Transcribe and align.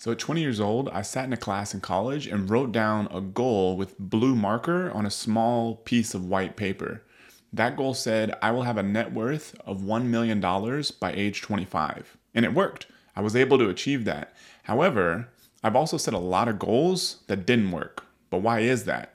So 0.00 0.12
at 0.12 0.20
20 0.20 0.40
years 0.40 0.60
old, 0.60 0.88
I 0.90 1.02
sat 1.02 1.24
in 1.24 1.32
a 1.32 1.36
class 1.36 1.74
in 1.74 1.80
college 1.80 2.28
and 2.28 2.48
wrote 2.48 2.70
down 2.70 3.08
a 3.10 3.20
goal 3.20 3.76
with 3.76 3.98
blue 3.98 4.36
marker 4.36 4.92
on 4.92 5.04
a 5.04 5.10
small 5.10 5.74
piece 5.74 6.14
of 6.14 6.24
white 6.24 6.54
paper. 6.54 7.02
That 7.52 7.76
goal 7.76 7.94
said, 7.94 8.32
I 8.40 8.52
will 8.52 8.62
have 8.62 8.76
a 8.76 8.82
net 8.84 9.12
worth 9.12 9.56
of 9.66 9.80
$1 9.80 10.04
million 10.04 10.38
by 10.40 11.12
age 11.12 11.42
25. 11.42 12.16
And 12.32 12.44
it 12.44 12.54
worked. 12.54 12.86
I 13.16 13.22
was 13.22 13.34
able 13.34 13.58
to 13.58 13.68
achieve 13.68 14.04
that. 14.04 14.32
However, 14.62 15.30
I've 15.64 15.74
also 15.74 15.96
set 15.96 16.14
a 16.14 16.18
lot 16.18 16.46
of 16.46 16.60
goals 16.60 17.16
that 17.26 17.44
didn't 17.44 17.72
work. 17.72 18.04
But 18.30 18.42
why 18.42 18.60
is 18.60 18.84
that? 18.84 19.14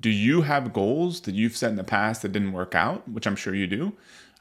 Do 0.00 0.08
you 0.08 0.42
have 0.42 0.72
goals 0.72 1.20
that 1.22 1.34
you've 1.34 1.56
set 1.56 1.70
in 1.70 1.76
the 1.76 1.84
past 1.84 2.22
that 2.22 2.32
didn't 2.32 2.52
work 2.52 2.74
out, 2.74 3.06
which 3.06 3.26
I'm 3.26 3.36
sure 3.36 3.54
you 3.54 3.66
do? 3.66 3.92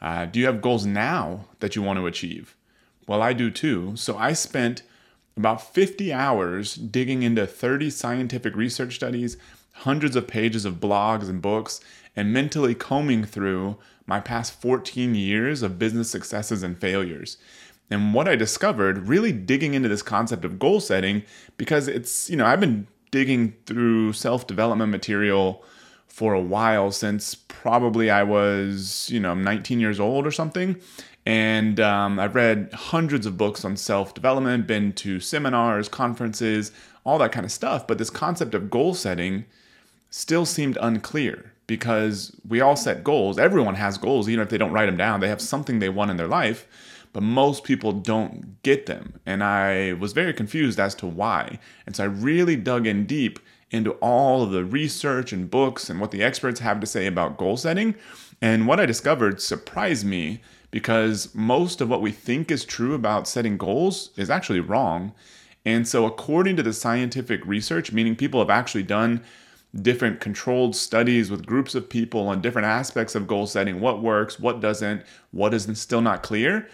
Uh, 0.01 0.27
do 0.27 0.39
you 0.39 0.45
have 0.45 0.61
goals 0.61 0.85
now 0.85 1.47
that 1.59 1.75
you 1.75 1.81
want 1.81 1.99
to 1.99 2.07
achieve? 2.07 2.55
Well, 3.05 3.21
I 3.21 3.33
do 3.33 3.51
too. 3.51 3.97
So 3.97 4.17
I 4.17 4.31
spent 4.31 4.83
about 5.37 5.73
50 5.73 6.11
hours 6.11 6.75
digging 6.75 7.23
into 7.23 7.45
30 7.45 7.89
scientific 7.89 8.55
research 8.55 8.95
studies, 8.95 9.37
hundreds 9.73 10.15
of 10.15 10.27
pages 10.27 10.65
of 10.65 10.75
blogs 10.75 11.29
and 11.29 11.41
books, 11.41 11.79
and 12.15 12.33
mentally 12.33 12.73
combing 12.73 13.23
through 13.23 13.77
my 14.07 14.19
past 14.19 14.59
14 14.59 15.13
years 15.13 15.61
of 15.61 15.77
business 15.77 16.09
successes 16.09 16.63
and 16.63 16.79
failures. 16.79 17.37
And 17.89 18.13
what 18.13 18.27
I 18.27 18.35
discovered, 18.35 19.07
really 19.07 19.31
digging 19.31 19.73
into 19.73 19.87
this 19.87 20.01
concept 20.01 20.43
of 20.43 20.59
goal 20.59 20.79
setting, 20.79 21.23
because 21.57 21.87
it's, 21.87 22.29
you 22.29 22.35
know, 22.35 22.45
I've 22.45 22.59
been 22.59 22.87
digging 23.11 23.53
through 23.65 24.13
self 24.13 24.47
development 24.47 24.91
material 24.91 25.63
for 26.07 26.33
a 26.33 26.41
while 26.41 26.91
since 26.91 27.35
probably 27.35 28.09
I 28.09 28.23
was, 28.23 29.09
you 29.09 29.19
know, 29.19 29.33
19 29.33 29.79
years 29.79 29.99
old 29.99 30.25
or 30.25 30.31
something. 30.31 30.81
And 31.27 31.81
um, 31.81 32.21
I've 32.21 32.35
read 32.35 32.69
hundreds 32.71 33.25
of 33.25 33.35
books 33.35 33.65
on 33.65 33.75
self 33.75 34.13
development, 34.13 34.65
been 34.65 34.93
to 34.93 35.19
seminars, 35.19 35.89
conferences, 35.89 36.71
all 37.03 37.17
that 37.17 37.33
kind 37.33 37.45
of 37.45 37.51
stuff. 37.51 37.85
But 37.85 37.97
this 37.97 38.09
concept 38.09 38.55
of 38.55 38.69
goal 38.69 38.93
setting 38.93 39.43
still 40.09 40.45
seemed 40.45 40.77
unclear 40.79 41.51
because 41.67 42.33
we 42.47 42.61
all 42.61 42.77
set 42.77 43.03
goals. 43.03 43.37
Everyone 43.37 43.75
has 43.75 43.97
goals, 43.97 44.29
even 44.29 44.41
if 44.41 44.49
they 44.49 44.57
don't 44.57 44.71
write 44.71 44.85
them 44.85 44.95
down. 44.95 45.19
They 45.19 45.27
have 45.27 45.41
something 45.41 45.79
they 45.79 45.89
want 45.89 46.11
in 46.11 46.15
their 46.15 46.29
life, 46.29 46.65
but 47.11 47.23
most 47.23 47.65
people 47.65 47.91
don't 47.91 48.63
get 48.63 48.85
them. 48.85 49.19
And 49.25 49.43
I 49.43 49.93
was 49.99 50.13
very 50.13 50.31
confused 50.31 50.79
as 50.79 50.95
to 50.95 51.07
why. 51.07 51.59
And 51.85 51.93
so 51.93 52.05
I 52.05 52.07
really 52.07 52.55
dug 52.55 52.87
in 52.87 53.05
deep 53.05 53.39
into 53.69 53.91
all 53.95 54.43
of 54.43 54.51
the 54.51 54.63
research 54.63 55.33
and 55.33 55.51
books 55.51 55.89
and 55.89 55.99
what 55.99 56.11
the 56.11 56.23
experts 56.23 56.61
have 56.61 56.79
to 56.79 56.87
say 56.87 57.05
about 57.05 57.35
goal 57.35 57.57
setting. 57.57 57.95
And 58.41 58.65
what 58.65 58.79
I 58.79 58.85
discovered 58.85 59.41
surprised 59.41 60.05
me 60.05 60.39
because 60.71 61.33
most 61.33 61.81
of 61.81 61.89
what 61.89 62.01
we 62.01 62.11
think 62.11 62.51
is 62.51 62.65
true 62.65 62.93
about 62.93 63.27
setting 63.27 63.57
goals 63.57 64.11
is 64.17 64.29
actually 64.29 64.59
wrong. 64.59 65.13
And 65.65 65.87
so, 65.87 66.05
according 66.05 66.55
to 66.57 66.63
the 66.63 66.73
scientific 66.73 67.45
research, 67.45 67.91
meaning 67.91 68.15
people 68.15 68.39
have 68.39 68.49
actually 68.49 68.83
done 68.83 69.21
different 69.81 70.19
controlled 70.19 70.75
studies 70.75 71.29
with 71.29 71.45
groups 71.45 71.75
of 71.75 71.89
people 71.89 72.27
on 72.29 72.41
different 72.41 72.67
aspects 72.67 73.15
of 73.15 73.27
goal 73.27 73.45
setting 73.45 73.79
what 73.79 74.01
works, 74.01 74.39
what 74.39 74.61
doesn't, 74.61 75.03
what 75.31 75.53
is 75.53 75.67
still 75.79 76.01
not 76.01 76.23
clear. 76.23 76.67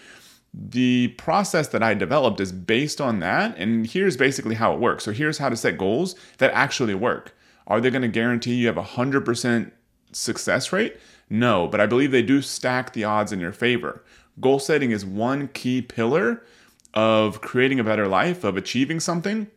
The 0.52 1.08
process 1.18 1.68
that 1.68 1.82
I 1.82 1.94
developed 1.94 2.38
is 2.38 2.52
based 2.52 3.00
on 3.00 3.18
that. 3.18 3.56
And 3.58 3.84
here's 3.86 4.16
basically 4.16 4.54
how 4.54 4.72
it 4.72 4.80
works. 4.80 5.04
So, 5.04 5.12
here's 5.12 5.38
how 5.38 5.48
to 5.48 5.56
set 5.56 5.78
goals 5.78 6.14
that 6.38 6.52
actually 6.52 6.94
work. 6.94 7.36
Are 7.66 7.80
they 7.80 7.90
going 7.90 8.02
to 8.02 8.08
guarantee 8.08 8.54
you 8.54 8.66
have 8.66 8.76
a 8.76 8.82
100% 8.82 9.72
success 10.12 10.72
rate? 10.72 10.96
No, 11.28 11.66
but 11.66 11.80
I 11.80 11.86
believe 11.86 12.10
they 12.10 12.22
do 12.22 12.42
stack 12.42 12.92
the 12.92 13.04
odds 13.04 13.32
in 13.32 13.40
your 13.40 13.52
favor. 13.52 14.04
Goal 14.40 14.58
setting 14.58 14.90
is 14.90 15.04
one 15.04 15.48
key 15.48 15.80
pillar 15.82 16.42
of 16.92 17.40
creating 17.40 17.80
a 17.80 17.84
better 17.84 18.06
life, 18.06 18.44
of 18.44 18.56
achieving 18.56 19.00
something. 19.00 19.48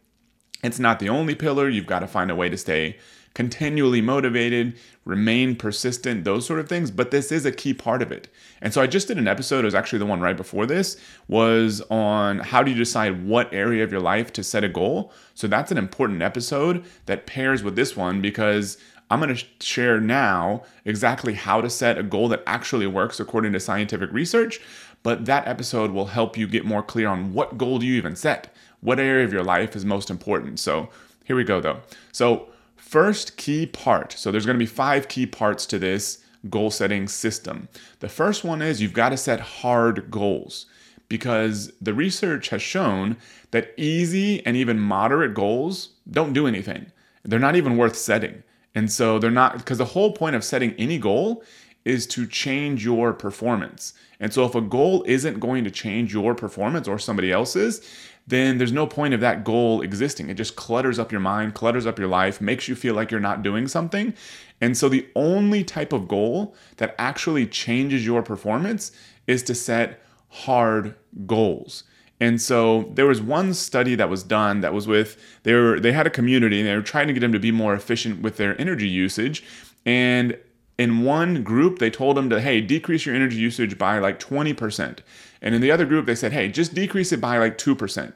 It's 0.63 0.79
not 0.79 0.99
the 0.99 1.09
only 1.09 1.35
pillar. 1.35 1.69
You've 1.69 1.85
got 1.85 1.99
to 1.99 2.07
find 2.07 2.31
a 2.31 2.35
way 2.35 2.49
to 2.49 2.57
stay 2.57 2.97
continually 3.37 4.01
motivated, 4.01 4.75
remain 5.05 5.55
persistent, 5.55 6.23
those 6.23 6.43
sort 6.43 6.59
of 6.59 6.67
things, 6.67 6.89
but 6.89 7.11
this 7.11 7.31
is 7.31 7.45
a 7.45 7.51
key 7.51 7.71
part 7.71 8.01
of 8.01 8.11
it. 8.11 8.27
And 8.61 8.73
so 8.73 8.81
I 8.81 8.87
just 8.87 9.07
did 9.07 9.19
an 9.19 9.27
episode, 9.27 9.59
it 9.59 9.65
was 9.65 9.75
actually 9.75 9.99
the 9.99 10.07
one 10.07 10.21
right 10.21 10.35
before 10.35 10.65
this, 10.65 10.97
was 11.27 11.83
on 11.91 12.39
how 12.39 12.63
do 12.63 12.71
you 12.71 12.77
decide 12.77 13.27
what 13.27 13.53
area 13.53 13.83
of 13.83 13.91
your 13.91 14.01
life 14.01 14.33
to 14.33 14.43
set 14.43 14.63
a 14.63 14.67
goal. 14.67 15.13
So 15.35 15.45
that's 15.45 15.71
an 15.71 15.77
important 15.77 16.23
episode 16.23 16.83
that 17.05 17.27
pairs 17.27 17.61
with 17.61 17.75
this 17.75 17.95
one 17.95 18.23
because 18.23 18.79
I'm 19.09 19.21
going 19.21 19.35
to 19.35 19.45
share 19.59 20.01
now 20.01 20.63
exactly 20.83 21.33
how 21.33 21.61
to 21.61 21.69
set 21.69 21.97
a 21.97 22.03
goal 22.03 22.27
that 22.29 22.43
actually 22.45 22.87
works 22.87 23.19
according 23.19 23.53
to 23.53 23.59
scientific 23.59 24.11
research. 24.11 24.59
But 25.03 25.25
that 25.25 25.47
episode 25.47 25.91
will 25.91 26.07
help 26.07 26.37
you 26.37 26.47
get 26.47 26.65
more 26.65 26.83
clear 26.83 27.07
on 27.07 27.33
what 27.33 27.57
goal 27.57 27.79
do 27.79 27.85
you 27.85 27.95
even 27.95 28.15
set? 28.15 28.53
What 28.81 28.99
area 28.99 29.23
of 29.23 29.31
your 29.31 29.43
life 29.43 29.75
is 29.75 29.85
most 29.85 30.09
important? 30.09 30.59
So 30.59 30.89
here 31.23 31.35
we 31.35 31.43
go, 31.43 31.61
though. 31.61 31.81
So, 32.11 32.47
first 32.75 33.35
key 33.35 33.65
part 33.65 34.13
so 34.13 34.31
there's 34.31 34.45
going 34.45 34.55
to 34.55 34.63
be 34.63 34.65
five 34.65 35.09
key 35.09 35.25
parts 35.25 35.65
to 35.65 35.77
this 35.77 36.23
goal 36.49 36.71
setting 36.71 37.07
system. 37.07 37.67
The 37.99 38.07
first 38.07 38.43
one 38.43 38.61
is 38.61 38.81
you've 38.81 38.93
got 38.93 39.09
to 39.09 39.17
set 39.17 39.39
hard 39.39 40.09
goals 40.09 40.67
because 41.09 41.71
the 41.81 41.93
research 41.93 42.49
has 42.49 42.61
shown 42.61 43.17
that 43.51 43.73
easy 43.77 44.45
and 44.45 44.55
even 44.55 44.79
moderate 44.79 45.33
goals 45.33 45.89
don't 46.09 46.33
do 46.33 46.47
anything. 46.47 46.91
They're 47.23 47.39
not 47.39 47.55
even 47.55 47.77
worth 47.77 47.95
setting. 47.95 48.43
And 48.77 48.91
so 48.91 49.17
they're 49.17 49.31
not, 49.31 49.57
because 49.57 49.79
the 49.79 49.85
whole 49.85 50.11
point 50.11 50.35
of 50.35 50.43
setting 50.43 50.75
any 50.77 50.99
goal 50.99 51.43
is 51.83 52.05
to 52.05 52.27
change 52.27 52.85
your 52.85 53.11
performance. 53.11 53.95
And 54.19 54.31
so 54.31 54.45
if 54.45 54.53
a 54.53 54.61
goal 54.61 55.03
isn't 55.07 55.39
going 55.39 55.63
to 55.63 55.71
change 55.71 56.13
your 56.13 56.35
performance 56.35 56.87
or 56.87 56.99
somebody 56.99 57.31
else's, 57.31 57.81
then 58.27 58.59
there's 58.59 58.71
no 58.71 58.85
point 58.85 59.15
of 59.15 59.19
that 59.21 59.43
goal 59.43 59.81
existing. 59.81 60.29
It 60.29 60.35
just 60.35 60.55
clutters 60.55 60.99
up 60.99 61.11
your 61.11 61.21
mind, 61.21 61.55
clutters 61.55 61.87
up 61.87 61.97
your 61.97 62.07
life, 62.07 62.39
makes 62.39 62.67
you 62.67 62.75
feel 62.75 62.93
like 62.93 63.09
you're 63.09 63.19
not 63.19 63.41
doing 63.41 63.67
something. 63.67 64.13
And 64.61 64.77
so 64.77 64.89
the 64.89 65.07
only 65.15 65.63
type 65.63 65.91
of 65.91 66.07
goal 66.07 66.53
that 66.75 66.93
actually 66.99 67.47
changes 67.47 68.05
your 68.05 68.21
performance 68.21 68.91
is 69.25 69.41
to 69.43 69.55
set 69.55 70.03
hard 70.29 70.93
goals. 71.25 71.83
And 72.19 72.41
so 72.41 72.91
there 72.93 73.05
was 73.05 73.21
one 73.21 73.53
study 73.53 73.95
that 73.95 74.09
was 74.09 74.23
done 74.23 74.61
that 74.61 74.73
was 74.73 74.87
with 74.87 75.17
they 75.43 75.53
were 75.53 75.79
they 75.79 75.91
had 75.91 76.07
a 76.07 76.09
community 76.09 76.59
and 76.59 76.67
they 76.67 76.75
were 76.75 76.81
trying 76.81 77.07
to 77.07 77.13
get 77.13 77.19
them 77.19 77.31
to 77.31 77.39
be 77.39 77.51
more 77.51 77.73
efficient 77.73 78.21
with 78.21 78.37
their 78.37 78.59
energy 78.59 78.87
usage. 78.87 79.43
And 79.85 80.37
in 80.77 81.03
one 81.03 81.43
group 81.43 81.79
they 81.79 81.89
told 81.89 82.17
them 82.17 82.29
to 82.29 82.41
hey 82.41 82.61
decrease 82.61 83.05
your 83.05 83.15
energy 83.15 83.37
usage 83.37 83.77
by 83.77 83.99
like 83.99 84.19
20%. 84.19 84.99
And 85.41 85.53
in 85.55 85.61
the 85.61 85.71
other 85.71 85.85
group 85.85 86.07
they 86.07 86.15
said 86.15 86.33
hey 86.33 86.49
just 86.49 86.73
decrease 86.73 87.11
it 87.11 87.21
by 87.21 87.37
like 87.37 87.57
2%. 87.57 88.15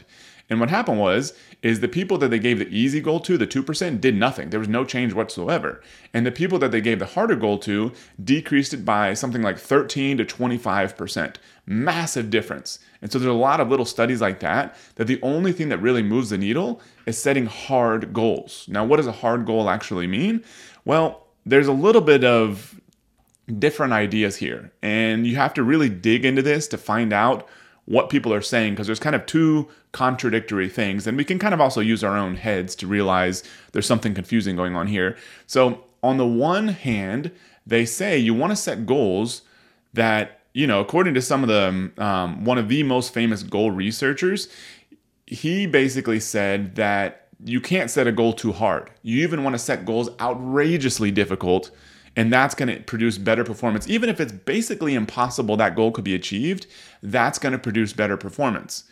And 0.52 0.60
what 0.60 0.70
happened 0.70 1.00
was, 1.00 1.34
is 1.64 1.80
the 1.80 1.88
people 1.88 2.18
that 2.18 2.28
they 2.28 2.38
gave 2.38 2.60
the 2.60 2.68
easy 2.68 3.00
goal 3.00 3.22
to, 3.22 3.38
the 3.38 3.48
2%, 3.48 4.02
did 4.02 4.16
nothing. 4.16 4.50
There 4.50 4.60
was 4.60 4.68
no 4.68 4.84
change 4.84 5.14
whatsoever. 5.14 5.82
And 6.14 6.26
the 6.26 6.32
people 6.32 6.60
that 6.60 6.72
they 6.72 6.82
gave 6.82 7.00
the 7.00 7.06
harder 7.06 7.38
goal 7.38 7.58
to 7.60 7.94
decreased 8.22 8.74
it 8.74 8.84
by 8.84 9.14
something 9.14 9.42
like 9.42 9.58
13 9.58 10.18
to 10.18 10.26
25%. 10.26 11.38
Massive 11.66 12.30
difference. 12.30 12.80
And 13.02 13.10
so 13.10 13.18
there's 13.18 13.32
a 13.32 13.34
lot 13.34 13.62
of 13.62 13.70
little 13.70 13.86
studies 13.86 14.20
like 14.20 14.42
that, 14.42 14.76
that 14.96 15.08
the 15.08 15.22
only 15.22 15.54
thing 15.54 15.70
that 15.70 15.82
really 15.82 16.04
moves 16.04 16.32
the 16.32 16.38
needle 16.38 16.82
is 17.06 17.18
setting 17.18 17.46
hard 17.46 18.12
goals. 18.12 18.66
Now, 18.68 18.84
what 18.84 18.98
does 18.98 19.08
a 19.08 19.14
hard 19.14 19.46
goal 19.46 19.70
actually 19.70 20.06
mean? 20.06 20.44
Well, 20.84 21.28
there's 21.46 21.68
a 21.68 21.72
little 21.72 22.02
bit 22.02 22.26
of 22.26 22.78
different 23.58 23.94
ideas 23.94 24.36
here. 24.36 24.74
And 24.82 25.26
you 25.26 25.38
have 25.38 25.54
to 25.54 25.64
really 25.64 25.88
dig 25.88 26.26
into 26.26 26.42
this 26.42 26.68
to 26.68 26.78
find 26.78 27.14
out 27.14 27.48
what 27.91 28.09
people 28.09 28.34
are 28.34 28.41
saying 28.41 28.74
because 28.74 28.88
there's 28.88 29.00
kind 29.00 29.16
of 29.16 29.25
two 29.25 29.68
contradictory 29.91 30.69
things 30.69 31.06
and 31.06 31.18
we 31.18 31.25
can 31.25 31.38
kind 31.38 31.53
of 31.53 31.59
also 31.59 31.81
use 31.81 32.03
our 32.03 32.16
own 32.16 32.35
heads 32.35 32.74
to 32.75 32.88
realize 32.88 33.44
there's 33.74 33.85
something 33.85 34.13
confusing 34.13 34.56
going 34.56 34.75
on 34.75 34.88
here. 34.88 35.18
So 35.46 35.84
on 36.02 36.18
the 36.18 36.25
one 36.25 36.69
hand 36.69 37.31
they 37.68 37.85
say 37.85 38.18
you 38.18 38.34
want 38.34 38.52
to 38.52 38.56
set 38.56 38.85
goals 38.85 39.41
that 39.94 40.40
you 40.53 40.66
know 40.66 40.79
according 40.79 41.13
to 41.16 41.22
some 41.22 41.44
of 41.44 41.50
the 41.50 41.91
um, 42.03 42.46
one 42.46 42.57
of 42.57 42.69
the 42.69 42.84
most 42.84 43.13
famous 43.13 43.44
goal 43.44 43.72
researchers 43.72 44.47
he 45.25 45.66
basically 45.66 46.19
said 46.19 46.76
that 46.76 47.28
you 47.44 47.59
can't 47.59 47.90
set 47.90 48.08
a 48.08 48.11
goal 48.11 48.34
too 48.34 48.52
hard. 48.52 48.91
You 49.02 49.23
even 49.23 49.44
want 49.44 49.55
to 49.55 49.59
set 49.59 49.85
goals 49.85 50.09
outrageously 50.20 51.11
difficult 51.11 51.72
and 52.16 52.31
that's 52.31 52.55
going 52.55 52.75
to 52.75 52.81
produce 52.84 53.17
better 53.17 53.43
performance. 53.43 53.87
Even 53.90 54.09
if 54.09 54.19
it's 54.19 54.31
basically 54.31 54.96
impossible 54.96 55.58
that 55.58 55.75
goal 55.75 55.91
could 55.91 56.03
be 56.03 56.16
achieved, 56.16 56.67
that's 57.02 57.40
going 57.40 57.53
to 57.53 57.59
produce 57.59 57.93
better 57.93 58.17
performance. 58.17 58.84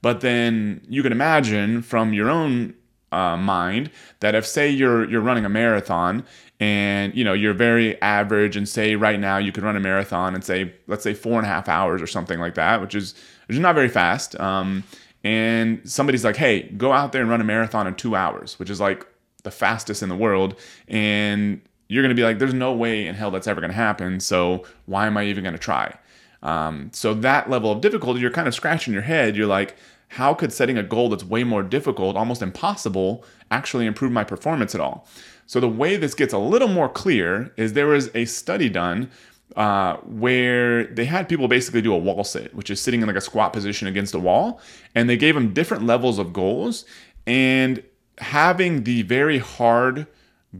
But 0.00 0.20
then 0.20 0.84
you 0.88 1.02
can 1.02 1.12
imagine 1.12 1.82
from 1.82 2.12
your 2.12 2.30
own 2.30 2.74
uh, 3.10 3.36
mind 3.36 3.90
that 4.20 4.34
if 4.34 4.46
say 4.46 4.68
you're 4.68 5.08
you're 5.08 5.22
running 5.22 5.44
a 5.44 5.48
marathon 5.48 6.24
and 6.60 7.14
you 7.14 7.24
know 7.24 7.32
you're 7.32 7.54
very 7.54 8.00
average 8.02 8.54
and 8.54 8.68
say 8.68 8.96
right 8.96 9.18
now 9.18 9.38
you 9.38 9.50
could 9.50 9.64
run 9.64 9.76
a 9.76 9.80
marathon 9.80 10.34
and 10.34 10.44
say 10.44 10.74
let's 10.86 11.02
say 11.02 11.14
four 11.14 11.38
and 11.38 11.46
a 11.46 11.48
half 11.48 11.68
hours 11.68 12.02
or 12.02 12.06
something 12.06 12.38
like 12.38 12.54
that, 12.54 12.80
which 12.80 12.94
is 12.94 13.14
which 13.46 13.56
is 13.56 13.60
not 13.60 13.74
very 13.74 13.88
fast. 13.88 14.38
Um, 14.38 14.84
and 15.24 15.80
somebody's 15.84 16.24
like, 16.24 16.36
hey, 16.36 16.62
go 16.76 16.92
out 16.92 17.12
there 17.12 17.22
and 17.22 17.30
run 17.30 17.40
a 17.40 17.44
marathon 17.44 17.86
in 17.86 17.94
two 17.94 18.14
hours, 18.14 18.58
which 18.58 18.70
is 18.70 18.80
like 18.80 19.06
the 19.42 19.50
fastest 19.50 20.02
in 20.02 20.08
the 20.08 20.16
world. 20.16 20.54
And 20.86 21.60
you're 21.88 22.02
going 22.02 22.14
to 22.14 22.20
be 22.20 22.24
like, 22.24 22.38
there's 22.38 22.54
no 22.54 22.72
way 22.72 23.06
in 23.06 23.14
hell 23.14 23.30
that's 23.30 23.46
ever 23.46 23.60
going 23.60 23.70
to 23.70 23.76
happen. 23.76 24.20
So 24.20 24.64
why 24.86 25.06
am 25.06 25.16
I 25.16 25.24
even 25.24 25.42
going 25.42 25.54
to 25.54 25.58
try? 25.58 25.96
Um, 26.42 26.90
so 26.92 27.14
that 27.14 27.50
level 27.50 27.72
of 27.72 27.80
difficulty, 27.80 28.20
you're 28.20 28.30
kind 28.30 28.46
of 28.46 28.54
scratching 28.54 28.92
your 28.92 29.02
head. 29.02 29.36
You're 29.36 29.46
like, 29.46 29.76
how 30.08 30.34
could 30.34 30.52
setting 30.52 30.78
a 30.78 30.82
goal 30.82 31.08
that's 31.08 31.24
way 31.24 31.44
more 31.44 31.62
difficult, 31.62 32.16
almost 32.16 32.42
impossible, 32.42 33.24
actually 33.50 33.86
improve 33.86 34.12
my 34.12 34.24
performance 34.24 34.74
at 34.74 34.80
all? 34.80 35.06
So 35.46 35.60
the 35.60 35.68
way 35.68 35.96
this 35.96 36.14
gets 36.14 36.32
a 36.32 36.38
little 36.38 36.68
more 36.68 36.88
clear 36.88 37.52
is 37.56 37.72
there 37.72 37.86
was 37.86 38.10
a 38.14 38.26
study 38.26 38.68
done 38.68 39.10
uh, 39.56 39.96
where 39.96 40.86
they 40.86 41.06
had 41.06 41.28
people 41.28 41.48
basically 41.48 41.80
do 41.80 41.92
a 41.92 41.98
wall 41.98 42.22
sit, 42.22 42.54
which 42.54 42.70
is 42.70 42.80
sitting 42.80 43.00
in 43.00 43.06
like 43.06 43.16
a 43.16 43.20
squat 43.20 43.52
position 43.52 43.88
against 43.88 44.14
a 44.14 44.18
wall, 44.18 44.60
and 44.94 45.08
they 45.08 45.16
gave 45.16 45.34
them 45.34 45.54
different 45.54 45.86
levels 45.86 46.18
of 46.18 46.32
goals. 46.34 46.84
And 47.26 47.82
having 48.18 48.84
the 48.84 49.02
very 49.02 49.38
hard 49.38 50.06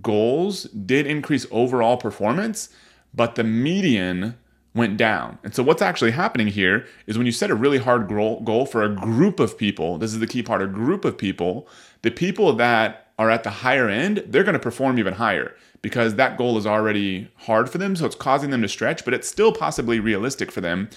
goals 0.02 0.64
did 0.64 1.06
increase 1.06 1.46
overall 1.50 1.96
performance, 1.96 2.68
but 3.14 3.34
the 3.34 3.44
median 3.44 4.36
went 4.74 4.96
down. 4.96 5.38
And 5.42 5.54
so 5.54 5.62
what's 5.62 5.82
actually 5.82 6.12
happening 6.12 6.46
here 6.46 6.86
is 7.06 7.16
when 7.16 7.26
you 7.26 7.32
set 7.32 7.50
a 7.50 7.54
really 7.54 7.78
hard 7.78 8.08
goal 8.08 8.66
for 8.66 8.82
a 8.82 8.94
group 8.94 9.40
of 9.40 9.58
people, 9.58 9.98
this 9.98 10.12
is 10.12 10.20
the 10.20 10.26
key 10.26 10.42
part, 10.42 10.62
a 10.62 10.66
group 10.66 11.04
of 11.04 11.18
people, 11.18 11.66
the 12.02 12.10
people 12.10 12.52
that 12.54 13.08
are 13.18 13.30
at 13.30 13.42
the 13.42 13.50
higher 13.50 13.88
end, 13.88 14.22
they're 14.26 14.44
going 14.44 14.52
to 14.52 14.60
perform 14.60 14.98
even 14.98 15.14
higher 15.14 15.54
because 15.82 16.14
that 16.14 16.36
goal 16.36 16.56
is 16.58 16.66
already 16.66 17.28
hard 17.36 17.68
for 17.68 17.78
them. 17.78 17.96
So 17.96 18.06
it's 18.06 18.14
causing 18.14 18.50
them 18.50 18.62
to 18.62 18.68
stretch, 18.68 19.04
but 19.04 19.14
it's 19.14 19.28
still 19.28 19.52
possibly 19.52 19.98
realistic 19.98 20.52
for 20.52 20.60
them. 20.60 20.88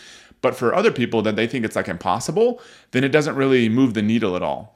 But 0.41 0.55
for 0.55 0.73
other 0.73 0.91
people 0.91 1.21
that 1.23 1.35
they 1.35 1.47
think 1.47 1.65
it's 1.65 1.75
like 1.75 1.87
impossible, 1.87 2.61
then 2.91 3.03
it 3.03 3.09
doesn't 3.09 3.35
really 3.35 3.69
move 3.69 3.93
the 3.93 4.01
needle 4.01 4.35
at 4.35 4.43
all. 4.43 4.75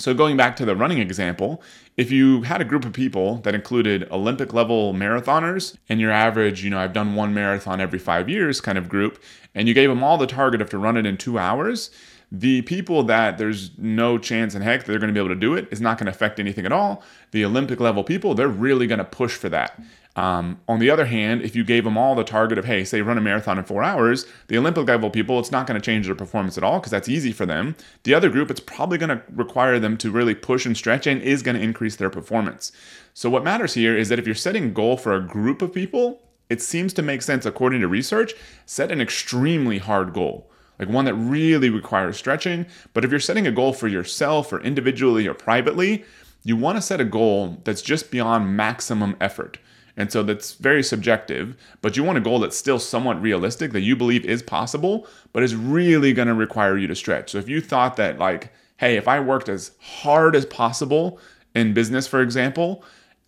So 0.00 0.14
going 0.14 0.38
back 0.38 0.56
to 0.56 0.64
the 0.64 0.74
running 0.74 0.96
example, 0.96 1.62
if 1.98 2.10
you 2.10 2.42
had 2.42 2.62
a 2.62 2.64
group 2.64 2.86
of 2.86 2.94
people 2.94 3.36
that 3.42 3.54
included 3.54 4.10
Olympic 4.10 4.54
level 4.54 4.94
marathoners 4.94 5.76
and 5.90 6.00
your 6.00 6.10
average, 6.10 6.64
you 6.64 6.70
know, 6.70 6.78
I've 6.78 6.94
done 6.94 7.14
one 7.14 7.34
marathon 7.34 7.82
every 7.82 7.98
five 7.98 8.26
years 8.26 8.62
kind 8.62 8.78
of 8.78 8.88
group, 8.88 9.22
and 9.54 9.68
you 9.68 9.74
gave 9.74 9.90
them 9.90 10.02
all 10.02 10.16
the 10.16 10.26
target 10.26 10.62
of 10.62 10.70
to 10.70 10.78
run 10.78 10.96
it 10.96 11.04
in 11.04 11.18
two 11.18 11.38
hours, 11.38 11.90
the 12.32 12.62
people 12.62 13.02
that 13.02 13.36
there's 13.36 13.76
no 13.76 14.16
chance 14.16 14.54
in 14.54 14.62
heck 14.62 14.84
that 14.84 14.86
they're 14.86 15.00
going 15.00 15.12
to 15.12 15.14
be 15.14 15.20
able 15.20 15.34
to 15.34 15.40
do 15.40 15.54
it 15.54 15.68
is 15.70 15.82
not 15.82 15.98
going 15.98 16.06
to 16.06 16.12
affect 16.12 16.40
anything 16.40 16.64
at 16.64 16.72
all. 16.72 17.02
The 17.32 17.44
Olympic 17.44 17.78
level 17.78 18.02
people, 18.02 18.34
they're 18.34 18.48
really 18.48 18.86
going 18.86 18.98
to 18.98 19.04
push 19.04 19.34
for 19.34 19.50
that. 19.50 19.78
Um, 20.16 20.60
on 20.68 20.80
the 20.80 20.90
other 20.90 21.06
hand, 21.06 21.42
if 21.42 21.54
you 21.54 21.62
gave 21.62 21.84
them 21.84 21.96
all 21.96 22.14
the 22.14 22.24
target 22.24 22.58
of, 22.58 22.64
hey, 22.64 22.84
say 22.84 23.00
run 23.00 23.16
a 23.16 23.20
marathon 23.20 23.58
in 23.58 23.64
four 23.64 23.82
hours, 23.82 24.26
the 24.48 24.58
Olympic 24.58 24.88
level 24.88 25.08
people, 25.08 25.38
it's 25.38 25.52
not 25.52 25.66
going 25.66 25.80
to 25.80 25.84
change 25.84 26.06
their 26.06 26.16
performance 26.16 26.58
at 26.58 26.64
all 26.64 26.80
because 26.80 26.90
that's 26.90 27.08
easy 27.08 27.32
for 27.32 27.46
them. 27.46 27.76
The 28.02 28.14
other 28.14 28.28
group, 28.28 28.50
it's 28.50 28.60
probably 28.60 28.98
going 28.98 29.10
to 29.16 29.22
require 29.32 29.78
them 29.78 29.96
to 29.98 30.10
really 30.10 30.34
push 30.34 30.66
and 30.66 30.76
stretch 30.76 31.06
and 31.06 31.22
is 31.22 31.42
going 31.42 31.56
to 31.56 31.62
increase 31.62 31.96
their 31.96 32.10
performance. 32.10 32.72
So, 33.14 33.30
what 33.30 33.44
matters 33.44 33.74
here 33.74 33.96
is 33.96 34.08
that 34.08 34.18
if 34.18 34.26
you're 34.26 34.34
setting 34.34 34.64
a 34.64 34.70
goal 34.70 34.96
for 34.96 35.14
a 35.14 35.20
group 35.20 35.62
of 35.62 35.72
people, 35.72 36.20
it 36.48 36.60
seems 36.60 36.92
to 36.94 37.02
make 37.02 37.22
sense 37.22 37.46
according 37.46 37.80
to 37.80 37.88
research, 37.88 38.34
set 38.66 38.90
an 38.90 39.00
extremely 39.00 39.78
hard 39.78 40.12
goal 40.12 40.50
like 40.80 40.88
one 40.88 41.04
that 41.04 41.14
really 41.14 41.68
requires 41.68 42.16
stretching. 42.16 42.66
But 42.94 43.04
if 43.04 43.10
you're 43.10 43.20
setting 43.20 43.46
a 43.46 43.52
goal 43.52 43.74
for 43.74 43.86
yourself 43.86 44.50
or 44.50 44.60
individually 44.60 45.28
or 45.28 45.34
privately, 45.34 46.04
you 46.42 46.56
want 46.56 46.78
to 46.78 46.82
set 46.82 47.02
a 47.02 47.04
goal 47.04 47.60
that's 47.64 47.82
just 47.82 48.10
beyond 48.10 48.56
maximum 48.56 49.14
effort. 49.20 49.58
And 50.00 50.10
so 50.10 50.22
that's 50.22 50.54
very 50.54 50.82
subjective, 50.82 51.54
but 51.82 51.94
you 51.94 52.02
want 52.02 52.16
a 52.16 52.22
goal 52.22 52.38
that's 52.38 52.56
still 52.56 52.78
somewhat 52.78 53.20
realistic 53.20 53.72
that 53.72 53.82
you 53.82 53.94
believe 53.94 54.24
is 54.24 54.42
possible, 54.42 55.06
but 55.34 55.42
is 55.42 55.54
really 55.54 56.14
going 56.14 56.26
to 56.26 56.32
require 56.32 56.78
you 56.78 56.86
to 56.86 56.96
stretch. 56.96 57.32
So 57.32 57.38
if 57.38 57.50
you 57.50 57.60
thought 57.60 57.96
that, 57.96 58.18
like, 58.18 58.50
hey, 58.78 58.96
if 58.96 59.06
I 59.06 59.20
worked 59.20 59.50
as 59.50 59.72
hard 59.78 60.34
as 60.34 60.46
possible 60.46 61.18
in 61.54 61.74
business, 61.74 62.06
for 62.06 62.22
example, 62.22 62.82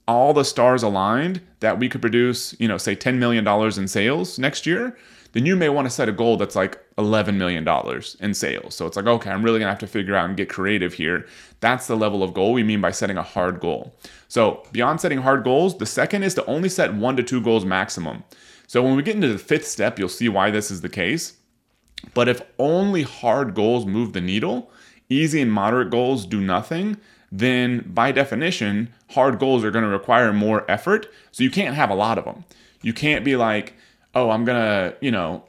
all 0.08 0.32
the 0.32 0.46
stars 0.46 0.82
aligned 0.82 1.42
that 1.60 1.78
we 1.78 1.90
could 1.90 2.00
produce, 2.00 2.58
you 2.58 2.68
know, 2.68 2.78
say 2.78 2.96
$10 2.96 3.18
million 3.18 3.46
in 3.46 3.86
sales 3.86 4.38
next 4.38 4.64
year, 4.64 4.96
then 5.32 5.46
you 5.46 5.56
may 5.56 5.68
want 5.68 5.86
to 5.86 5.90
set 5.90 6.08
a 6.08 6.12
goal 6.12 6.36
that's 6.36 6.56
like 6.56 6.78
$11 6.96 7.36
million 7.36 7.66
in 8.20 8.34
sales. 8.34 8.74
So 8.74 8.86
it's 8.86 8.96
like, 8.96 9.06
okay, 9.06 9.30
I'm 9.30 9.42
really 9.42 9.58
going 9.58 9.66
to 9.66 9.72
have 9.72 9.78
to 9.80 9.86
figure 9.86 10.14
out 10.14 10.26
and 10.28 10.36
get 10.36 10.48
creative 10.48 10.94
here. 10.94 11.26
That's 11.60 11.86
the 11.86 11.96
level 11.96 12.22
of 12.22 12.34
goal 12.34 12.52
we 12.52 12.62
mean 12.62 12.80
by 12.80 12.90
setting 12.90 13.16
a 13.16 13.22
hard 13.22 13.60
goal. 13.60 13.94
So 14.28 14.62
beyond 14.72 15.00
setting 15.00 15.22
hard 15.22 15.44
goals, 15.44 15.78
the 15.78 15.86
second 15.86 16.22
is 16.22 16.34
to 16.34 16.46
only 16.46 16.68
set 16.68 16.94
one 16.94 17.16
to 17.16 17.22
two 17.22 17.40
goals 17.40 17.64
maximum. 17.64 18.24
So 18.66 18.82
when 18.82 18.96
we 18.96 19.02
get 19.02 19.16
into 19.16 19.28
the 19.28 19.38
fifth 19.38 19.66
step, 19.66 19.98
you'll 19.98 20.08
see 20.08 20.28
why 20.28 20.50
this 20.50 20.70
is 20.70 20.80
the 20.80 20.88
case. 20.88 21.34
But 22.14 22.28
if 22.28 22.42
only 22.58 23.02
hard 23.02 23.54
goals 23.54 23.86
move 23.86 24.12
the 24.12 24.20
needle, 24.20 24.70
easy 25.08 25.40
and 25.40 25.52
moderate 25.52 25.90
goals 25.90 26.26
do 26.26 26.40
nothing, 26.40 26.98
then 27.30 27.90
by 27.94 28.12
definition, 28.12 28.92
hard 29.10 29.38
goals 29.38 29.64
are 29.64 29.70
going 29.70 29.84
to 29.84 29.90
require 29.90 30.32
more 30.32 30.70
effort. 30.70 31.06
So 31.30 31.42
you 31.42 31.50
can't 31.50 31.74
have 31.74 31.90
a 31.90 31.94
lot 31.94 32.18
of 32.18 32.24
them. 32.24 32.44
You 32.82 32.92
can't 32.92 33.24
be 33.24 33.36
like, 33.36 33.74
oh, 34.14 34.30
I'm 34.30 34.44
going 34.44 34.58
to, 34.58 34.96
you 35.00 35.10
know, 35.10 35.44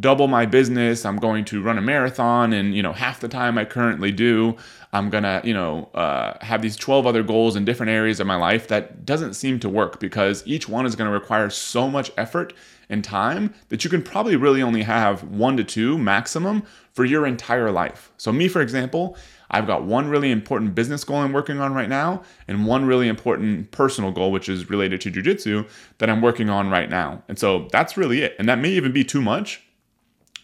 double 0.00 0.26
my 0.26 0.46
business. 0.46 1.04
I'm 1.04 1.18
going 1.18 1.44
to 1.46 1.62
run 1.62 1.78
a 1.78 1.82
marathon 1.82 2.52
and, 2.52 2.74
you 2.74 2.82
know, 2.82 2.92
half 2.92 3.20
the 3.20 3.28
time 3.28 3.58
I 3.58 3.64
currently 3.64 4.10
do. 4.10 4.56
I'm 4.92 5.10
going 5.10 5.24
to, 5.24 5.40
you 5.44 5.52
know, 5.52 5.90
uh, 5.94 6.42
have 6.44 6.62
these 6.62 6.76
12 6.76 7.06
other 7.06 7.22
goals 7.22 7.56
in 7.56 7.64
different 7.64 7.90
areas 7.90 8.18
of 8.18 8.26
my 8.26 8.36
life. 8.36 8.68
That 8.68 9.04
doesn't 9.04 9.34
seem 9.34 9.60
to 9.60 9.68
work 9.68 10.00
because 10.00 10.42
each 10.46 10.68
one 10.68 10.86
is 10.86 10.96
going 10.96 11.08
to 11.08 11.12
require 11.12 11.50
so 11.50 11.88
much 11.88 12.10
effort 12.16 12.54
and 12.88 13.04
time 13.04 13.52
that 13.68 13.84
you 13.84 13.90
can 13.90 14.02
probably 14.02 14.36
really 14.36 14.62
only 14.62 14.82
have 14.82 15.22
one 15.24 15.56
to 15.56 15.64
two 15.64 15.98
maximum 15.98 16.62
for 16.92 17.04
your 17.04 17.26
entire 17.26 17.70
life. 17.70 18.10
So, 18.16 18.32
me, 18.32 18.48
for 18.48 18.62
example, 18.62 19.16
I've 19.50 19.66
got 19.66 19.84
one 19.84 20.08
really 20.08 20.30
important 20.30 20.74
business 20.74 21.04
goal 21.04 21.18
I'm 21.18 21.32
working 21.32 21.60
on 21.60 21.74
right 21.74 21.88
now, 21.88 22.22
and 22.48 22.66
one 22.66 22.84
really 22.84 23.08
important 23.08 23.70
personal 23.70 24.10
goal, 24.10 24.32
which 24.32 24.48
is 24.48 24.68
related 24.70 25.00
to 25.02 25.10
jujitsu, 25.10 25.68
that 25.98 26.10
I'm 26.10 26.20
working 26.20 26.50
on 26.50 26.70
right 26.70 26.90
now. 26.90 27.22
And 27.28 27.38
so 27.38 27.68
that's 27.72 27.96
really 27.96 28.22
it. 28.22 28.34
And 28.38 28.48
that 28.48 28.58
may 28.58 28.70
even 28.70 28.92
be 28.92 29.04
too 29.04 29.22
much, 29.22 29.62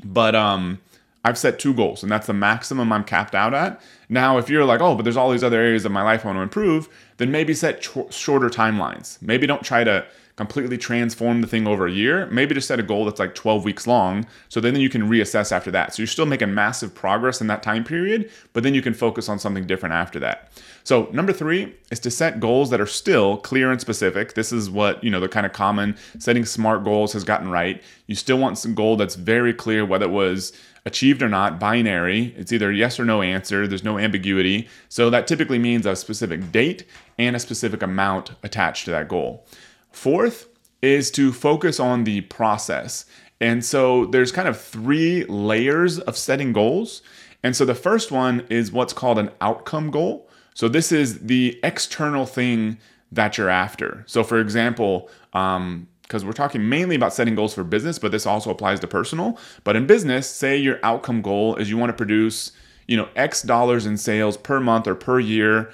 but 0.04 0.34
um, 0.34 0.80
I've 1.24 1.38
set 1.38 1.58
two 1.58 1.74
goals, 1.74 2.02
and 2.02 2.10
that's 2.10 2.26
the 2.26 2.32
maximum 2.32 2.92
I'm 2.92 3.04
capped 3.04 3.34
out 3.34 3.54
at. 3.54 3.80
Now, 4.08 4.38
if 4.38 4.48
you're 4.48 4.64
like, 4.64 4.80
oh, 4.80 4.94
but 4.94 5.02
there's 5.02 5.16
all 5.16 5.30
these 5.30 5.44
other 5.44 5.60
areas 5.60 5.84
of 5.84 5.92
my 5.92 6.02
life 6.02 6.24
I 6.24 6.28
want 6.28 6.38
to 6.38 6.42
improve, 6.42 6.88
then 7.18 7.30
maybe 7.30 7.54
set 7.54 7.80
ch- 7.80 8.12
shorter 8.12 8.48
timelines. 8.48 9.20
Maybe 9.22 9.46
don't 9.46 9.62
try 9.62 9.84
to 9.84 10.04
completely 10.46 10.76
transform 10.76 11.40
the 11.40 11.46
thing 11.46 11.68
over 11.68 11.86
a 11.86 11.92
year, 11.92 12.26
maybe 12.26 12.52
just 12.52 12.66
set 12.66 12.80
a 12.80 12.82
goal 12.82 13.04
that's 13.04 13.20
like 13.20 13.32
12 13.36 13.64
weeks 13.64 13.86
long. 13.86 14.26
So 14.48 14.60
then 14.60 14.74
you 14.74 14.88
can 14.88 15.08
reassess 15.08 15.52
after 15.52 15.70
that. 15.70 15.94
So 15.94 16.02
you're 16.02 16.08
still 16.08 16.26
making 16.26 16.52
massive 16.52 16.92
progress 16.92 17.40
in 17.40 17.46
that 17.46 17.62
time 17.62 17.84
period, 17.84 18.28
but 18.52 18.64
then 18.64 18.74
you 18.74 18.82
can 18.82 18.92
focus 18.92 19.28
on 19.28 19.38
something 19.38 19.68
different 19.68 19.94
after 19.94 20.18
that. 20.18 20.50
So 20.82 21.08
number 21.12 21.32
three 21.32 21.76
is 21.92 22.00
to 22.00 22.10
set 22.10 22.40
goals 22.40 22.70
that 22.70 22.80
are 22.80 22.86
still 22.86 23.36
clear 23.36 23.70
and 23.70 23.80
specific. 23.80 24.34
This 24.34 24.52
is 24.52 24.68
what, 24.68 25.02
you 25.04 25.10
know, 25.10 25.20
the 25.20 25.28
kind 25.28 25.46
of 25.46 25.52
common 25.52 25.96
setting 26.18 26.44
smart 26.44 26.82
goals 26.82 27.12
has 27.12 27.22
gotten 27.22 27.48
right. 27.48 27.80
You 28.08 28.16
still 28.16 28.38
want 28.38 28.58
some 28.58 28.74
goal 28.74 28.96
that's 28.96 29.14
very 29.14 29.54
clear, 29.54 29.86
whether 29.86 30.06
it 30.06 30.10
was 30.10 30.52
achieved 30.84 31.22
or 31.22 31.28
not, 31.28 31.60
binary. 31.60 32.34
It's 32.36 32.52
either 32.52 32.72
yes 32.72 32.98
or 32.98 33.04
no 33.04 33.22
answer. 33.22 33.68
There's 33.68 33.84
no 33.84 33.96
ambiguity. 33.96 34.68
So 34.88 35.08
that 35.10 35.28
typically 35.28 35.60
means 35.60 35.86
a 35.86 35.94
specific 35.94 36.50
date 36.50 36.84
and 37.16 37.36
a 37.36 37.38
specific 37.38 37.80
amount 37.80 38.32
attached 38.42 38.86
to 38.86 38.90
that 38.90 39.06
goal. 39.06 39.46
Fourth 39.92 40.48
is 40.80 41.10
to 41.12 41.32
focus 41.32 41.78
on 41.78 42.04
the 42.04 42.22
process. 42.22 43.06
And 43.40 43.64
so 43.64 44.06
there's 44.06 44.32
kind 44.32 44.48
of 44.48 44.60
three 44.60 45.24
layers 45.24 45.98
of 46.00 46.16
setting 46.16 46.52
goals. 46.52 47.02
And 47.42 47.56
so 47.56 47.64
the 47.64 47.74
first 47.74 48.12
one 48.12 48.46
is 48.50 48.72
what's 48.72 48.92
called 48.92 49.18
an 49.18 49.30
outcome 49.40 49.90
goal. 49.90 50.28
So 50.54 50.68
this 50.68 50.92
is 50.92 51.20
the 51.20 51.58
external 51.62 52.26
thing 52.26 52.78
that 53.10 53.36
you're 53.36 53.48
after. 53.48 54.04
So 54.06 54.22
for 54.22 54.40
example, 54.40 55.10
um, 55.32 55.88
because 56.02 56.24
we're 56.24 56.32
talking 56.32 56.68
mainly 56.68 56.94
about 56.94 57.14
setting 57.14 57.34
goals 57.34 57.54
for 57.54 57.64
business, 57.64 57.98
but 57.98 58.12
this 58.12 58.26
also 58.26 58.50
applies 58.50 58.80
to 58.80 58.86
personal. 58.86 59.38
But 59.64 59.76
in 59.76 59.86
business, 59.86 60.28
say 60.28 60.56
your 60.58 60.78
outcome 60.82 61.22
goal 61.22 61.56
is 61.56 61.70
you 61.70 61.78
want 61.78 61.90
to 61.90 61.96
produce, 61.96 62.52
you 62.86 62.98
know, 62.98 63.08
X 63.16 63.42
dollars 63.42 63.86
in 63.86 63.96
sales 63.96 64.36
per 64.36 64.60
month 64.60 64.86
or 64.86 64.94
per 64.94 65.18
year 65.18 65.72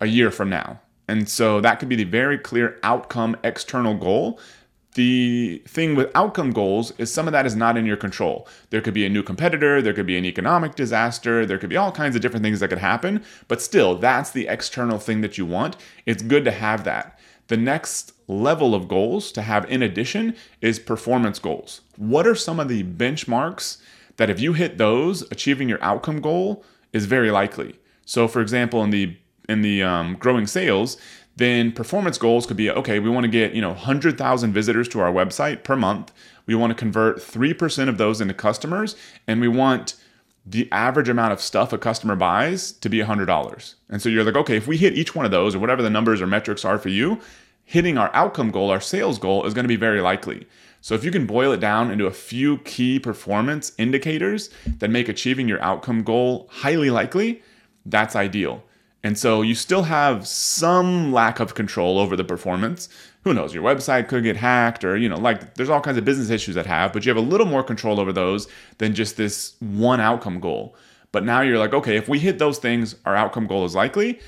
a 0.00 0.06
year 0.06 0.30
from 0.30 0.50
now. 0.50 0.80
And 1.10 1.28
so 1.28 1.60
that 1.60 1.80
could 1.80 1.88
be 1.88 1.96
the 1.96 2.04
very 2.04 2.38
clear 2.38 2.78
outcome 2.84 3.36
external 3.42 3.94
goal. 3.94 4.38
The 4.94 5.60
thing 5.66 5.96
with 5.96 6.08
outcome 6.14 6.52
goals 6.52 6.92
is 6.98 7.12
some 7.12 7.26
of 7.26 7.32
that 7.32 7.46
is 7.46 7.56
not 7.56 7.76
in 7.76 7.84
your 7.84 7.96
control. 7.96 8.46
There 8.70 8.80
could 8.80 8.94
be 8.94 9.04
a 9.04 9.08
new 9.08 9.24
competitor, 9.24 9.82
there 9.82 9.92
could 9.92 10.06
be 10.06 10.16
an 10.16 10.24
economic 10.24 10.76
disaster, 10.76 11.44
there 11.44 11.58
could 11.58 11.68
be 11.68 11.76
all 11.76 11.90
kinds 11.90 12.14
of 12.14 12.22
different 12.22 12.44
things 12.44 12.60
that 12.60 12.68
could 12.68 12.78
happen, 12.78 13.24
but 13.48 13.60
still, 13.60 13.96
that's 13.96 14.30
the 14.30 14.46
external 14.46 15.00
thing 15.00 15.20
that 15.22 15.36
you 15.36 15.44
want. 15.44 15.76
It's 16.06 16.22
good 16.22 16.44
to 16.44 16.52
have 16.52 16.84
that. 16.84 17.18
The 17.48 17.56
next 17.56 18.12
level 18.28 18.72
of 18.72 18.86
goals 18.86 19.32
to 19.32 19.42
have 19.42 19.68
in 19.68 19.82
addition 19.82 20.36
is 20.60 20.78
performance 20.78 21.40
goals. 21.40 21.80
What 21.96 22.24
are 22.24 22.36
some 22.36 22.60
of 22.60 22.68
the 22.68 22.84
benchmarks 22.84 23.78
that 24.16 24.30
if 24.30 24.38
you 24.38 24.52
hit 24.52 24.78
those, 24.78 25.22
achieving 25.32 25.68
your 25.68 25.82
outcome 25.82 26.20
goal 26.20 26.64
is 26.92 27.06
very 27.06 27.32
likely? 27.32 27.80
So, 28.04 28.28
for 28.28 28.40
example, 28.40 28.84
in 28.84 28.90
the 28.90 29.16
in 29.50 29.62
the 29.62 29.82
um, 29.82 30.14
growing 30.14 30.46
sales, 30.46 30.96
then 31.36 31.72
performance 31.72 32.18
goals 32.18 32.46
could 32.46 32.56
be 32.56 32.70
okay, 32.70 32.98
we 32.98 33.10
want 33.10 33.24
to 33.24 33.30
get, 33.30 33.54
you 33.54 33.60
know, 33.60 33.70
100,000 33.70 34.52
visitors 34.52 34.88
to 34.88 35.00
our 35.00 35.12
website 35.12 35.64
per 35.64 35.76
month. 35.76 36.12
We 36.46 36.54
want 36.54 36.70
to 36.70 36.74
convert 36.74 37.18
3% 37.18 37.88
of 37.88 37.98
those 37.98 38.20
into 38.20 38.34
customers 38.34 38.96
and 39.26 39.40
we 39.40 39.48
want 39.48 39.94
the 40.46 40.68
average 40.72 41.08
amount 41.08 41.32
of 41.32 41.40
stuff 41.40 41.72
a 41.72 41.78
customer 41.78 42.16
buys 42.16 42.72
to 42.72 42.88
be 42.88 42.98
$100. 42.98 43.74
And 43.88 44.02
so 44.02 44.08
you're 44.08 44.24
like, 44.24 44.36
okay, 44.36 44.56
if 44.56 44.66
we 44.66 44.76
hit 44.76 44.94
each 44.94 45.14
one 45.14 45.24
of 45.24 45.30
those 45.30 45.54
or 45.54 45.58
whatever 45.58 45.82
the 45.82 45.90
numbers 45.90 46.20
or 46.20 46.26
metrics 46.26 46.64
are 46.64 46.78
for 46.78 46.88
you, 46.88 47.20
hitting 47.64 47.98
our 47.98 48.10
outcome 48.14 48.50
goal, 48.50 48.70
our 48.70 48.80
sales 48.80 49.18
goal 49.18 49.46
is 49.46 49.54
going 49.54 49.64
to 49.64 49.68
be 49.68 49.76
very 49.76 50.00
likely. 50.00 50.46
So 50.80 50.94
if 50.94 51.04
you 51.04 51.10
can 51.10 51.26
boil 51.26 51.52
it 51.52 51.60
down 51.60 51.90
into 51.90 52.06
a 52.06 52.10
few 52.10 52.58
key 52.58 52.98
performance 52.98 53.72
indicators 53.78 54.50
that 54.78 54.90
make 54.90 55.08
achieving 55.08 55.46
your 55.46 55.62
outcome 55.62 56.02
goal 56.02 56.48
highly 56.50 56.90
likely, 56.90 57.42
that's 57.86 58.16
ideal. 58.16 58.62
And 59.02 59.18
so 59.18 59.40
you 59.40 59.54
still 59.54 59.84
have 59.84 60.26
some 60.26 61.12
lack 61.12 61.40
of 61.40 61.54
control 61.54 61.98
over 61.98 62.16
the 62.16 62.24
performance. 62.24 62.88
Who 63.24 63.32
knows? 63.32 63.54
Your 63.54 63.62
website 63.62 64.08
could 64.08 64.24
get 64.24 64.36
hacked, 64.36 64.84
or, 64.84 64.96
you 64.96 65.08
know, 65.08 65.18
like 65.18 65.54
there's 65.54 65.70
all 65.70 65.80
kinds 65.80 65.96
of 65.98 66.04
business 66.04 66.30
issues 66.30 66.54
that 66.54 66.66
have, 66.66 66.92
but 66.92 67.04
you 67.04 67.10
have 67.10 67.22
a 67.22 67.26
little 67.26 67.46
more 67.46 67.62
control 67.62 67.98
over 67.98 68.12
those 68.12 68.46
than 68.78 68.94
just 68.94 69.16
this 69.16 69.54
one 69.60 70.00
outcome 70.00 70.40
goal. 70.40 70.74
But 71.12 71.24
now 71.24 71.40
you're 71.40 71.58
like, 71.58 71.72
okay, 71.72 71.96
if 71.96 72.08
we 72.08 72.18
hit 72.18 72.38
those 72.38 72.58
things, 72.58 72.94
our 73.04 73.16
outcome 73.16 73.46
goal 73.46 73.64
is 73.64 73.74
likely. 73.74 74.20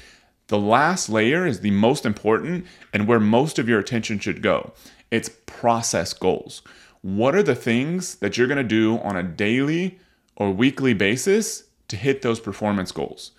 The 0.49 0.59
last 0.59 1.09
layer 1.09 1.47
is 1.47 1.61
the 1.61 1.71
most 1.71 2.05
important 2.05 2.67
and 2.93 3.07
where 3.07 3.21
most 3.21 3.59
of 3.59 3.69
your 3.69 3.79
attention 3.79 4.19
should 4.19 4.43
go. 4.43 4.73
It's 5.11 5.31
process 5.47 6.13
goals. 6.13 6.63
What 7.03 7.35
are 7.35 7.43
the 7.43 7.55
things 7.55 8.17
that 8.17 8.37
you're 8.37 8.49
gonna 8.49 8.65
do 8.65 8.99
on 8.99 9.17
a 9.17 9.23
daily 9.23 9.99
or 10.37 10.51
weekly 10.51 10.95
basis 10.95 11.65
to 11.89 11.97
hit 11.97 12.23
those 12.23 12.41
performance 12.41 12.91
goals? 12.91 13.33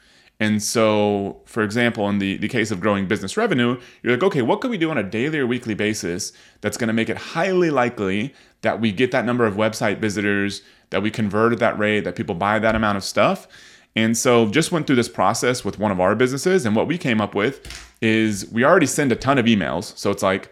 And 0.43 0.61
so, 0.61 1.41
for 1.45 1.63
example, 1.63 2.09
in 2.09 2.19
the, 2.19 2.35
the 2.35 2.49
case 2.49 2.69
of 2.69 2.81
growing 2.81 3.07
business 3.07 3.37
revenue, 3.37 3.79
you're 4.01 4.11
like, 4.11 4.23
okay, 4.23 4.41
what 4.41 4.59
can 4.59 4.71
we 4.71 4.77
do 4.77 4.91
on 4.91 4.97
a 4.97 5.03
daily 5.03 5.39
or 5.39 5.47
weekly 5.47 5.73
basis 5.73 6.33
that's 6.59 6.75
going 6.75 6.89
to 6.89 6.93
make 6.93 7.07
it 7.07 7.15
highly 7.15 7.69
likely 7.69 8.33
that 8.61 8.81
we 8.81 8.91
get 8.91 9.11
that 9.11 9.23
number 9.23 9.45
of 9.45 9.55
website 9.55 9.99
visitors, 9.99 10.61
that 10.89 11.01
we 11.01 11.09
convert 11.09 11.53
at 11.53 11.59
that 11.59 11.79
rate, 11.79 12.01
that 12.01 12.17
people 12.17 12.35
buy 12.35 12.59
that 12.59 12.75
amount 12.75 12.97
of 12.97 13.05
stuff? 13.05 13.47
And 13.95 14.17
so, 14.17 14.49
just 14.49 14.69
went 14.73 14.85
through 14.85 14.97
this 14.97 15.07
process 15.07 15.63
with 15.63 15.79
one 15.79 15.93
of 15.93 16.01
our 16.01 16.13
businesses. 16.13 16.65
And 16.65 16.75
what 16.75 16.87
we 16.87 16.97
came 16.97 17.21
up 17.21 17.35
with 17.35 17.65
is 18.01 18.45
we 18.51 18.65
already 18.65 18.87
send 18.87 19.13
a 19.13 19.15
ton 19.15 19.37
of 19.37 19.45
emails. 19.45 19.97
So, 19.97 20.11
it's 20.11 20.23
like, 20.23 20.51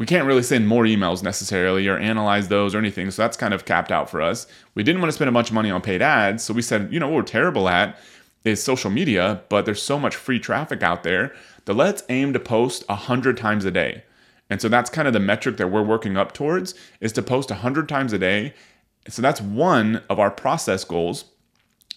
we 0.00 0.06
can't 0.06 0.26
really 0.26 0.42
send 0.42 0.66
more 0.66 0.82
emails 0.82 1.22
necessarily 1.22 1.86
or 1.86 1.96
analyze 1.96 2.48
those 2.48 2.74
or 2.74 2.78
anything. 2.78 3.10
So 3.12 3.22
that's 3.22 3.36
kind 3.36 3.54
of 3.54 3.64
capped 3.64 3.92
out 3.92 4.10
for 4.10 4.20
us. 4.20 4.48
We 4.74 4.82
didn't 4.82 5.00
want 5.00 5.10
to 5.10 5.14
spend 5.14 5.28
a 5.28 5.32
bunch 5.32 5.48
of 5.48 5.54
money 5.54 5.70
on 5.70 5.80
paid 5.80 6.02
ads. 6.02 6.42
So 6.44 6.54
we 6.54 6.62
said, 6.62 6.92
you 6.92 7.00
know, 7.00 7.10
we're 7.10 7.22
terrible 7.22 7.68
at 7.68 7.98
is 8.44 8.62
social 8.62 8.90
media, 8.90 9.42
but 9.48 9.64
there's 9.64 9.82
so 9.82 9.98
much 9.98 10.16
free 10.16 10.38
traffic 10.38 10.82
out 10.82 11.02
there 11.02 11.34
that 11.64 11.74
let's 11.74 12.02
aim 12.08 12.32
to 12.32 12.40
post 12.40 12.88
100 12.88 13.36
times 13.36 13.64
a 13.64 13.70
day. 13.70 14.04
And 14.50 14.60
so 14.60 14.68
that's 14.68 14.90
kind 14.90 15.06
of 15.06 15.14
the 15.14 15.20
metric 15.20 15.56
that 15.58 15.70
we're 15.70 15.82
working 15.82 16.16
up 16.16 16.32
towards 16.32 16.74
is 17.00 17.12
to 17.12 17.22
post 17.22 17.50
100 17.50 17.88
times 17.88 18.12
a 18.12 18.18
day. 18.18 18.54
So 19.08 19.20
that's 19.22 19.40
one 19.40 20.02
of 20.08 20.18
our 20.18 20.30
process 20.30 20.84
goals. 20.84 21.26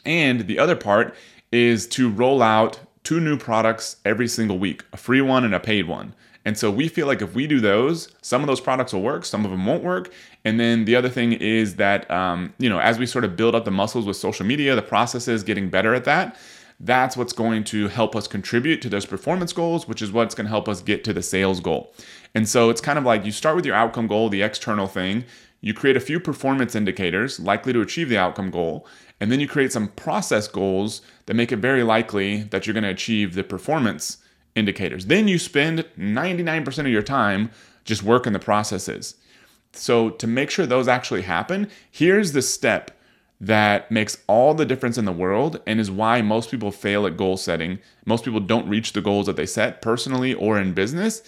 And 0.05 0.47
the 0.47 0.59
other 0.59 0.75
part 0.75 1.15
is 1.51 1.87
to 1.87 2.09
roll 2.09 2.41
out 2.41 2.79
two 3.03 3.19
new 3.19 3.37
products 3.37 3.97
every 4.05 4.27
single 4.27 4.59
week, 4.59 4.83
a 4.93 4.97
free 4.97 5.21
one 5.21 5.43
and 5.43 5.55
a 5.55 5.59
paid 5.59 5.87
one. 5.87 6.13
And 6.43 6.57
so 6.57 6.71
we 6.71 6.87
feel 6.87 7.07
like 7.07 7.21
if 7.21 7.35
we 7.35 7.45
do 7.45 7.59
those, 7.59 8.09
some 8.21 8.41
of 8.41 8.47
those 8.47 8.61
products 8.61 8.93
will 8.93 9.01
work, 9.01 9.25
some 9.25 9.45
of 9.45 9.51
them 9.51 9.65
won't 9.65 9.83
work. 9.83 10.11
And 10.43 10.59
then 10.59 10.85
the 10.85 10.95
other 10.95 11.09
thing 11.09 11.33
is 11.33 11.75
that, 11.75 12.09
um, 12.09 12.53
you 12.57 12.69
know, 12.69 12.79
as 12.79 12.97
we 12.97 13.05
sort 13.05 13.23
of 13.23 13.35
build 13.35 13.53
up 13.53 13.65
the 13.65 13.71
muscles 13.71 14.05
with 14.05 14.17
social 14.17 14.45
media, 14.45 14.75
the 14.75 14.81
processes 14.81 15.43
getting 15.43 15.69
better 15.69 15.93
at 15.93 16.05
that, 16.05 16.35
that's 16.79 17.15
what's 17.15 17.33
going 17.33 17.63
to 17.65 17.87
help 17.89 18.15
us 18.15 18.27
contribute 18.27 18.81
to 18.81 18.89
those 18.89 19.05
performance 19.05 19.53
goals, 19.53 19.87
which 19.87 20.01
is 20.01 20.11
what's 20.11 20.33
going 20.33 20.45
to 20.45 20.49
help 20.49 20.67
us 20.67 20.81
get 20.81 21.03
to 21.03 21.13
the 21.13 21.21
sales 21.21 21.59
goal. 21.59 21.93
And 22.33 22.49
so 22.49 22.71
it's 22.71 22.81
kind 22.81 22.97
of 22.97 23.05
like 23.05 23.23
you 23.23 23.31
start 23.31 23.55
with 23.55 23.65
your 23.65 23.75
outcome 23.75 24.07
goal, 24.07 24.29
the 24.29 24.41
external 24.41 24.87
thing, 24.87 25.25
you 25.59 25.75
create 25.75 25.95
a 25.95 26.01
few 26.01 26.19
performance 26.19 26.73
indicators 26.73 27.39
likely 27.39 27.71
to 27.71 27.81
achieve 27.81 28.09
the 28.09 28.17
outcome 28.17 28.49
goal, 28.49 28.87
and 29.19 29.31
then 29.31 29.39
you 29.39 29.47
create 29.47 29.71
some 29.71 29.89
process 29.89 30.47
goals 30.47 31.03
that 31.27 31.35
make 31.35 31.51
it 31.51 31.57
very 31.57 31.83
likely 31.83 32.43
that 32.43 32.65
you're 32.65 32.73
going 32.73 32.83
to 32.83 32.89
achieve 32.89 33.35
the 33.35 33.43
performance 33.43 34.17
indicators. 34.55 35.05
Then 35.05 35.27
you 35.27 35.39
spend 35.39 35.85
99% 35.97 36.79
of 36.79 36.87
your 36.87 37.01
time 37.01 37.51
just 37.85 38.03
working 38.03 38.33
the 38.33 38.39
processes. 38.39 39.15
So, 39.73 40.09
to 40.09 40.27
make 40.27 40.49
sure 40.49 40.65
those 40.65 40.89
actually 40.89 41.21
happen, 41.21 41.69
here's 41.89 42.33
the 42.33 42.41
step 42.41 42.91
that 43.39 43.89
makes 43.89 44.17
all 44.27 44.53
the 44.53 44.65
difference 44.65 44.97
in 44.97 45.05
the 45.05 45.11
world 45.11 45.59
and 45.65 45.79
is 45.79 45.89
why 45.89 46.21
most 46.21 46.51
people 46.51 46.71
fail 46.71 47.07
at 47.07 47.17
goal 47.17 47.37
setting. 47.37 47.79
Most 48.05 48.23
people 48.23 48.39
don't 48.39 48.69
reach 48.69 48.93
the 48.93 49.01
goals 49.01 49.25
that 49.25 49.35
they 49.35 49.47
set 49.47 49.81
personally 49.81 50.33
or 50.33 50.59
in 50.59 50.73
business 50.73 51.23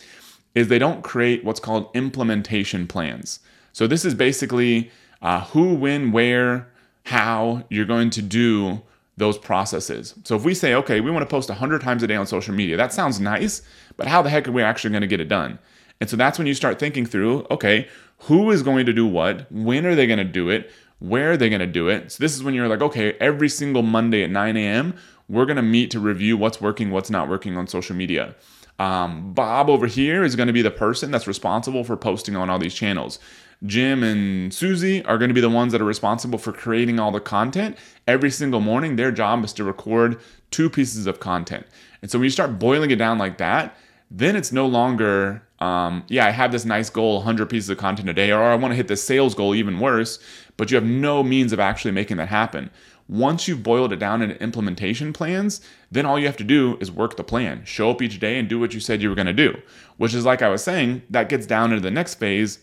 is 0.53 0.68
they 0.68 0.77
don't 0.77 1.03
create 1.03 1.44
what's 1.44 1.60
called 1.60 1.89
implementation 1.96 2.86
plans. 2.86 3.39
So 3.72 3.88
this 3.88 4.06
is 4.06 4.13
basically 4.13 4.92
uh, 5.24 5.46
who, 5.46 5.74
when, 5.74 6.12
where, 6.12 6.72
how 7.06 7.63
you're 7.70 7.86
going 7.86 8.12
to 8.12 8.22
do 8.22 8.84
those 9.17 9.38
processes. 9.38 10.15
So 10.24 10.36
if 10.36 10.43
we 10.43 10.53
say, 10.53 10.74
okay, 10.75 11.01
we 11.01 11.12
want 11.12 11.27
to 11.27 11.32
post 11.32 11.50
100 11.50 11.82
times 11.82 12.03
a 12.03 12.08
day 12.08 12.15
on 12.15 12.25
social 12.25 12.53
media, 12.53 12.77
that 12.77 12.93
sounds 12.93 13.20
nice, 13.20 13.62
but 13.96 14.08
how 14.08 14.22
the 14.22 14.29
heck 14.29 14.48
are 14.48 14.51
we 14.51 14.63
actually 14.63 14.91
going 14.91 15.01
to 15.01 15.08
get 15.08 15.22
it 15.22 15.29
done? 15.29 15.60
And 16.01 16.10
so 16.10 16.17
that's 16.17 16.38
when 16.38 16.48
you 16.48 16.53
start 16.53 16.79
thinking 16.79 17.05
through, 17.05 17.46
okay, 17.51 17.88
who 18.20 18.51
is 18.51 18.63
going 18.63 18.86
to 18.86 18.93
do 18.93 19.05
what? 19.05 19.51
When 19.51 19.86
are 19.86 19.96
they 19.96 20.08
going 20.08 20.17
to 20.17 20.24
do 20.24 20.50
it? 20.50 20.72
Where 21.00 21.32
are 21.32 21.38
they 21.38 21.50
going 21.50 21.60
to 21.60 21.67
do 21.67 21.89
it? 21.89 22.12
So 22.12 22.24
this 22.24 22.36
is 22.36 22.43
when 22.43 22.53
you're 22.53 22.67
like, 22.67 22.82
okay, 22.82 23.13
every 23.20 23.50
single 23.50 23.84
Monday 23.84 24.24
at 24.24 24.32
9 24.32 24.58
a.m., 24.58 24.96
we're 25.29 25.46
going 25.46 25.58
to 25.58 25.62
meet 25.62 25.91
to 25.91 26.00
review 26.00 26.38
what's 26.38 26.60
working, 26.60 26.91
what's 26.91 27.10
not 27.10 27.29
working 27.29 27.58
on 27.58 27.67
social 27.67 27.96
media. 27.96 28.36
Um, 28.79 29.34
Bob 29.34 29.70
over 29.70 29.88
here 29.88 30.24
is 30.24 30.36
going 30.36 30.48
to 30.48 30.53
be 30.53 30.62
the 30.62 30.72
person 30.72 31.12
that's 31.12 31.27
responsible 31.27 31.84
for 31.84 31.96
posting 31.96 32.36
on 32.36 32.50
all 32.50 32.60
these 32.60 32.74
channels. 32.74 33.20
Jim 33.65 34.03
and 34.03 34.53
Susie 34.53 35.03
are 35.05 35.17
going 35.17 35.29
to 35.29 35.34
be 35.34 35.41
the 35.41 35.50
ones 35.50 35.72
that 35.72 35.82
are 35.82 35.86
responsible 35.86 36.38
for 36.38 36.51
creating 36.51 37.00
all 37.00 37.12
the 37.12 37.22
content. 37.22 37.77
Every 38.08 38.29
single 38.29 38.60
morning, 38.60 38.96
their 38.96 39.12
job 39.12 39.43
is 39.46 39.53
to 39.53 39.63
record 39.63 40.20
two 40.51 40.70
pieces 40.70 41.08
of 41.08 41.20
content. 41.20 41.65
And 42.01 42.12
so 42.12 42.20
when 42.20 42.25
you 42.25 42.29
start 42.29 42.60
boiling 42.60 42.91
it 42.91 42.98
down 42.98 43.17
like 43.17 43.38
that, 43.38 43.75
then 44.12 44.36
it's 44.36 44.51
no 44.51 44.67
longer, 44.67 45.41
um, 45.60 46.03
yeah, 46.08 46.25
I 46.25 46.32
have 46.32 46.51
this 46.51 46.65
nice 46.65 46.89
goal, 46.89 47.15
100 47.17 47.50
pieces 47.50 47.70
of 47.70 47.77
content 47.77 48.10
a 48.10 48.13
day, 48.13 48.32
or 48.32 48.43
I 48.43 48.55
want 48.55 48.74
to 48.74 48.75
hit 48.75 48.89
the 48.89 48.98
sales 48.98 49.34
goal 49.34 49.55
even 49.55 49.79
worse, 49.79 50.20
but 50.58 50.70
you 50.70 50.75
have 50.75 50.86
no 50.86 51.24
means 51.24 51.53
of 51.53 51.60
actually 51.60 51.91
making 51.91 52.17
that 52.17 52.27
happen. 52.27 52.70
Once 53.08 53.48
you've 53.48 53.63
boiled 53.63 53.93
it 53.93 54.00
down 54.00 54.22
into 54.22 54.41
implementation 54.41 55.13
plans, 55.13 55.62
then 55.91 56.05
all 56.05 56.20
you 56.20 56.25
have 56.25 56.38
to 56.38 56.43
do 56.43 56.77
is 56.79 56.91
work 56.91 57.15
the 57.15 57.24
plan. 57.24 57.63
Show 57.65 57.89
up 57.89 58.01
each 58.01 58.20
day 58.20 58.38
and 58.38 58.48
do 58.48 58.60
what 58.60 58.74
you 58.74 58.79
said 58.79 59.01
you 59.01 59.10
were 59.10 59.15
going 59.15 59.25
to 59.25 59.34
do, 59.34 59.58
which 59.98 60.13
is 60.13 60.25
like 60.25 60.41
I 60.41 60.50
was 60.50 60.63
saying, 60.63 61.01
that 61.10 61.29
gets 61.29 61.46
down 61.46 61.72
into 61.72 61.82
the 61.82 61.91
next 61.91 62.15
phase 62.15 62.60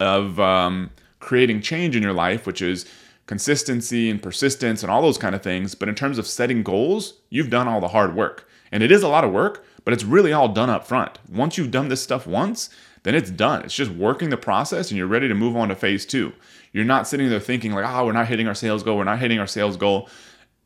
of 0.00 0.38
um, 0.40 0.90
creating 1.20 1.60
change 1.60 1.96
in 1.96 2.02
your 2.02 2.12
life, 2.12 2.46
which 2.46 2.62
is 2.62 2.86
consistency 3.26 4.08
and 4.08 4.22
persistence 4.22 4.82
and 4.82 4.90
all 4.90 5.02
those 5.02 5.18
kind 5.18 5.34
of 5.34 5.42
things. 5.42 5.74
But 5.74 5.88
in 5.88 5.94
terms 5.94 6.18
of 6.18 6.26
setting 6.26 6.62
goals, 6.62 7.14
you've 7.30 7.50
done 7.50 7.68
all 7.68 7.80
the 7.80 7.88
hard 7.88 8.14
work. 8.14 8.48
And 8.72 8.82
it 8.82 8.90
is 8.90 9.02
a 9.02 9.08
lot 9.08 9.24
of 9.24 9.32
work, 9.32 9.64
but 9.84 9.94
it's 9.94 10.04
really 10.04 10.32
all 10.32 10.48
done 10.48 10.70
up 10.70 10.86
front. 10.86 11.18
Once 11.28 11.56
you've 11.56 11.70
done 11.70 11.88
this 11.88 12.02
stuff 12.02 12.26
once, 12.26 12.70
then 13.04 13.14
it's 13.14 13.30
done. 13.30 13.62
It's 13.62 13.74
just 13.74 13.90
working 13.90 14.30
the 14.30 14.36
process 14.36 14.90
and 14.90 14.98
you're 14.98 15.06
ready 15.06 15.28
to 15.28 15.34
move 15.34 15.56
on 15.56 15.68
to 15.68 15.76
phase 15.76 16.04
two. 16.04 16.32
You're 16.72 16.84
not 16.84 17.06
sitting 17.06 17.30
there 17.30 17.40
thinking, 17.40 17.72
like, 17.72 17.88
oh, 17.88 18.04
we're 18.04 18.12
not 18.12 18.28
hitting 18.28 18.48
our 18.48 18.54
sales 18.54 18.82
goal, 18.82 18.98
we're 18.98 19.04
not 19.04 19.20
hitting 19.20 19.38
our 19.38 19.46
sales 19.46 19.76
goal. 19.76 20.08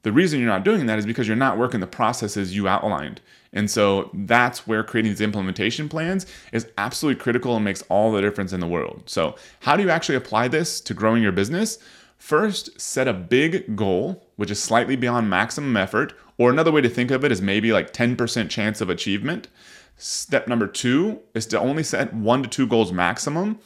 The 0.02 0.12
reason 0.12 0.40
you're 0.40 0.49
not 0.49 0.64
doing 0.64 0.87
that 0.87 0.99
is 0.99 1.07
because 1.07 1.28
you're 1.28 1.37
not 1.37 1.59
working 1.59 1.80
the 1.80 1.87
processes 1.87 2.54
you 2.54 2.69
outlined. 2.69 3.21
And 3.52 3.71
so 3.71 4.11
that's 4.14 4.66
where 4.66 4.83
creating 4.83 5.12
these 5.12 5.21
implementation 5.21 5.88
plans 5.88 6.25
is 6.52 6.66
absolutely 6.78 7.21
critical 7.21 7.57
and 7.57 7.64
makes 7.64 7.83
all 7.88 8.12
the 8.12 8.21
difference 8.21 8.52
in 8.52 8.61
the 8.61 8.66
world. 8.66 9.02
So, 9.07 9.35
how 9.61 9.76
do 9.76 9.83
you 9.83 9.90
actually 9.90 10.14
apply 10.14 10.49
this 10.49 10.80
to 10.83 10.95
growing 10.95 11.23
your 11.23 11.33
business? 11.33 11.78
First, 12.16 12.80
set 12.80 13.09
a 13.09 13.12
big 13.12 13.75
goal, 13.76 14.26
which 14.37 14.50
is 14.50 14.62
slightly 14.62 14.95
beyond 14.95 15.30
maximum 15.30 15.76
effort, 15.76 16.12
or 16.38 16.50
another 16.50 16.71
way 16.71 16.80
to 16.83 16.88
think 16.88 17.11
of 17.11 17.25
it 17.25 17.33
is 17.33 17.42
maybe 17.42 17.73
like 17.73 17.92
10% 17.92 18.50
chance 18.50 18.80
of 18.80 18.90
achievement. 18.90 19.49
Step 19.97 20.47
number 20.47 20.66
two 20.66 21.21
is 21.35 21.47
to 21.47 21.59
only 21.59 21.83
set 21.83 22.14
one 22.14 22.42
to 22.42 22.49
two 22.49 22.66
goals 22.66 22.92
maximum 22.92 23.59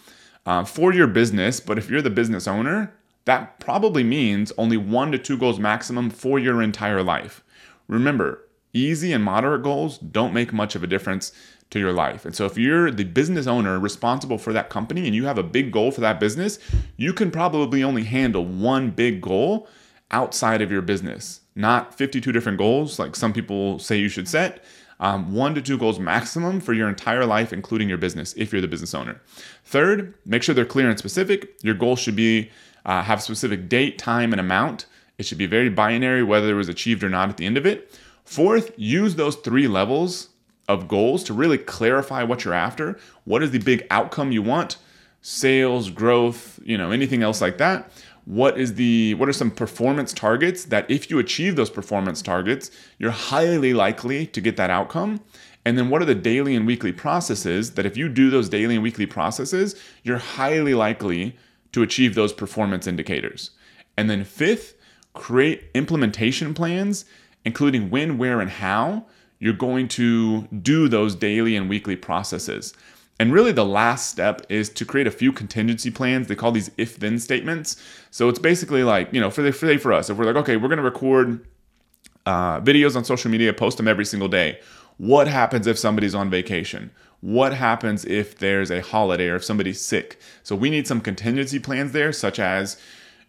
uh, 0.47 0.65
for 0.65 0.93
your 0.93 1.07
business. 1.07 1.61
But 1.61 1.79
if 1.79 1.91
you're 1.91 2.03
the 2.03 2.11
business 2.11 2.49
owner, 2.49 2.95
that 3.25 3.59
probably 3.59 4.05
means 4.05 4.53
only 4.59 4.77
one 4.77 5.13
to 5.13 5.19
two 5.19 5.39
goals 5.39 5.59
maximum 5.59 6.11
for 6.11 6.39
your 6.39 6.63
entire 6.63 7.03
life. 7.03 7.43
Remember, 7.89 8.45
easy 8.73 9.13
and 9.13 9.25
moderate 9.25 9.63
goals 9.63 9.99
don't 9.99 10.35
make 10.35 10.53
much 10.53 10.75
of 10.75 10.83
a 10.83 10.87
difference 10.87 11.33
to 11.71 11.79
your 11.79 11.93
life. 11.93 12.25
And 12.25 12.35
so 12.35 12.45
if 12.45 12.59
you're 12.59 12.91
the 12.91 13.05
business 13.05 13.47
owner 13.47 13.79
responsible 13.79 14.39
for 14.39 14.53
that 14.53 14.71
company 14.71 15.07
and 15.07 15.15
you 15.15 15.25
have 15.25 15.39
a 15.39 15.43
big 15.43 15.73
goal 15.73 15.91
for 15.91 16.01
that 16.03 16.21
business, 16.21 16.59
you 16.97 17.13
can 17.13 17.31
probably 17.31 17.83
only 17.83 18.05
handle 18.05 18.45
one 18.45 18.91
big 18.91 19.21
goal 19.21 19.69
outside 20.11 20.61
of 20.61 20.71
your 20.71 20.83
business, 20.83 21.41
not 21.55 21.95
52 21.95 22.31
different 22.31 22.59
goals 22.59 22.99
like 22.99 23.17
some 23.17 23.33
people 23.33 23.79
say 23.79 23.99
you 23.99 24.09
should 24.09 24.29
set. 24.29 24.65
Um, 25.01 25.35
one 25.35 25.57
to 25.57 25.63
two 25.63 25.77
goals 25.77 25.99
maximum 25.99 26.61
for 26.61 26.73
your 26.73 26.89
entire 26.89 27.27
life, 27.27 27.53
including 27.53 27.89
your 27.89 27.99
business, 27.99 28.33
if 28.37 28.53
you're 28.53 28.63
the 28.63 28.69
business 28.69 28.95
owner. 28.95 29.21
Third, 29.65 30.15
make 30.25 30.45
sure 30.45 30.55
they're 30.55 30.65
clear 30.65 30.89
and 30.89 30.99
specific. 30.99 31.59
Your 31.63 31.75
goal 31.75 31.97
should 31.97 32.15
be 32.15 32.51
uh, 32.85 33.03
have 33.03 33.23
specific 33.23 33.69
date, 33.69 33.99
time, 33.99 34.33
and 34.33 34.41
amount. 34.41 34.87
It 35.19 35.27
should 35.27 35.39
be 35.39 35.47
very 35.47 35.69
binary, 35.69 36.23
whether 36.23 36.51
it 36.51 36.55
was 36.55 36.69
achieved 36.69 37.05
or 37.05 37.09
not 37.09 37.29
at 37.29 37.37
the 37.37 37.47
end 37.47 37.57
of 37.57 37.67
it. 37.67 37.99
Fourth, 38.25 38.73
use 38.77 39.15
those 39.15 39.37
three 39.37 39.69
levels 39.69 40.31
of 40.69 40.89
goals 40.89 41.23
to 41.25 41.35
really 41.35 41.59
clarify 41.59 42.23
what 42.23 42.45
you're 42.45 42.55
after. 42.55 42.99
What 43.25 43.43
is 43.43 43.51
the 43.51 43.59
big 43.59 43.87
outcome 43.91 44.33
you 44.33 44.43
want? 44.43 44.79
Sales, 45.21 45.91
growth, 45.91 46.59
you 46.65 46.77
know, 46.77 46.91
anything 46.91 47.23
else 47.23 47.41
like 47.41 47.59
that. 47.59 47.91
What 48.25 48.59
is 48.59 48.75
the 48.75 49.15
what 49.15 49.29
are 49.29 49.35
some 49.35 49.51
performance 49.51 50.13
targets 50.15 50.65
that 50.67 50.91
if 50.91 51.11
you 51.11 51.19
achieve 51.19 51.57
those 51.57 51.69
performance 51.69 52.23
targets, 52.23 52.71
you're 52.99 53.11
highly 53.11 53.75
likely 53.75 54.27
to 54.29 54.41
get 54.41 54.57
that 54.57 54.71
outcome? 54.71 55.21
And 55.67 55.77
then 55.79 55.89
what 55.91 56.03
are 56.03 56.07
the 56.07 56.15
daily 56.15 56.55
and 56.55 56.67
weekly 56.67 56.93
processes 56.93 57.73
that 57.73 57.87
if 57.87 57.97
you 57.97 58.09
do 58.09 58.31
those 58.31 58.49
daily 58.49 58.75
and 58.75 58.83
weekly 58.83 59.07
processes, 59.07 59.75
you're 60.03 60.19
highly 60.19 60.75
likely 60.75 61.37
to 61.75 61.83
achieve 61.83 62.15
those 62.15 62.33
performance 62.33 62.87
indicators. 62.87 63.51
And 63.97 64.09
then 64.09 64.25
fifth, 64.25 64.75
create 65.13 65.65
implementation 65.75 66.55
plans, 66.55 67.05
including 67.45 67.91
when, 67.91 68.17
where, 68.17 68.41
and 68.41 68.51
how 68.51 69.07
you're 69.41 69.53
going 69.53 69.89
to 69.89 70.43
do 70.63 70.89
those 70.89 71.15
daily 71.17 71.57
and 71.57 71.69
weekly 71.69 71.97
processes. 71.97 72.75
And 73.19 73.33
really, 73.33 73.53
the 73.53 73.65
last 73.65 74.11
step 74.11 74.47
is 74.49 74.69
to 74.71 74.85
create 74.85 75.07
a 75.07 75.11
few 75.11 75.33
contingency 75.33 75.91
plans. 75.91 76.29
They 76.29 76.35
call 76.37 76.53
these 76.53 76.71
if 76.77 76.99
then 76.99 77.19
statements. 77.19 77.77
So 78.11 78.29
it's 78.29 78.39
basically 78.39 78.85
like, 78.85 79.13
you 79.13 79.21
know, 79.21 79.31
for, 79.31 79.43
the, 79.43 79.53
for, 79.53 79.77
for 79.79 79.93
us, 79.93 80.11
if 80.11 80.17
we're 80.17 80.25
like, 80.25 80.37
okay, 80.37 80.57
we're 80.57 80.69
going 80.69 80.79
to 80.79 80.85
record 80.85 81.47
uh, 82.27 82.61
videos 82.61 82.97
on 82.97 83.05
social 83.05 83.31
media, 83.31 83.53
post 83.53 83.77
them 83.77 83.89
every 83.89 84.05
single 84.05 84.29
day. 84.29 84.61
What 84.97 85.27
happens 85.27 85.67
if 85.67 85.79
somebody's 85.79 86.15
on 86.15 86.31
vacation? 86.31 86.91
What 87.21 87.55
happens 87.55 88.05
if 88.05 88.39
there's 88.39 88.71
a 88.71 88.83
holiday 88.83 89.29
or 89.29 89.37
if 89.37 89.45
somebody's 89.45 89.81
sick? 89.81 90.21
So 90.43 90.55
we 90.55 90.71
need 90.71 90.87
some 90.87 91.01
contingency 91.01 91.59
plans 91.59 91.93
there, 91.93 92.13
such 92.13 92.39
as 92.39 92.77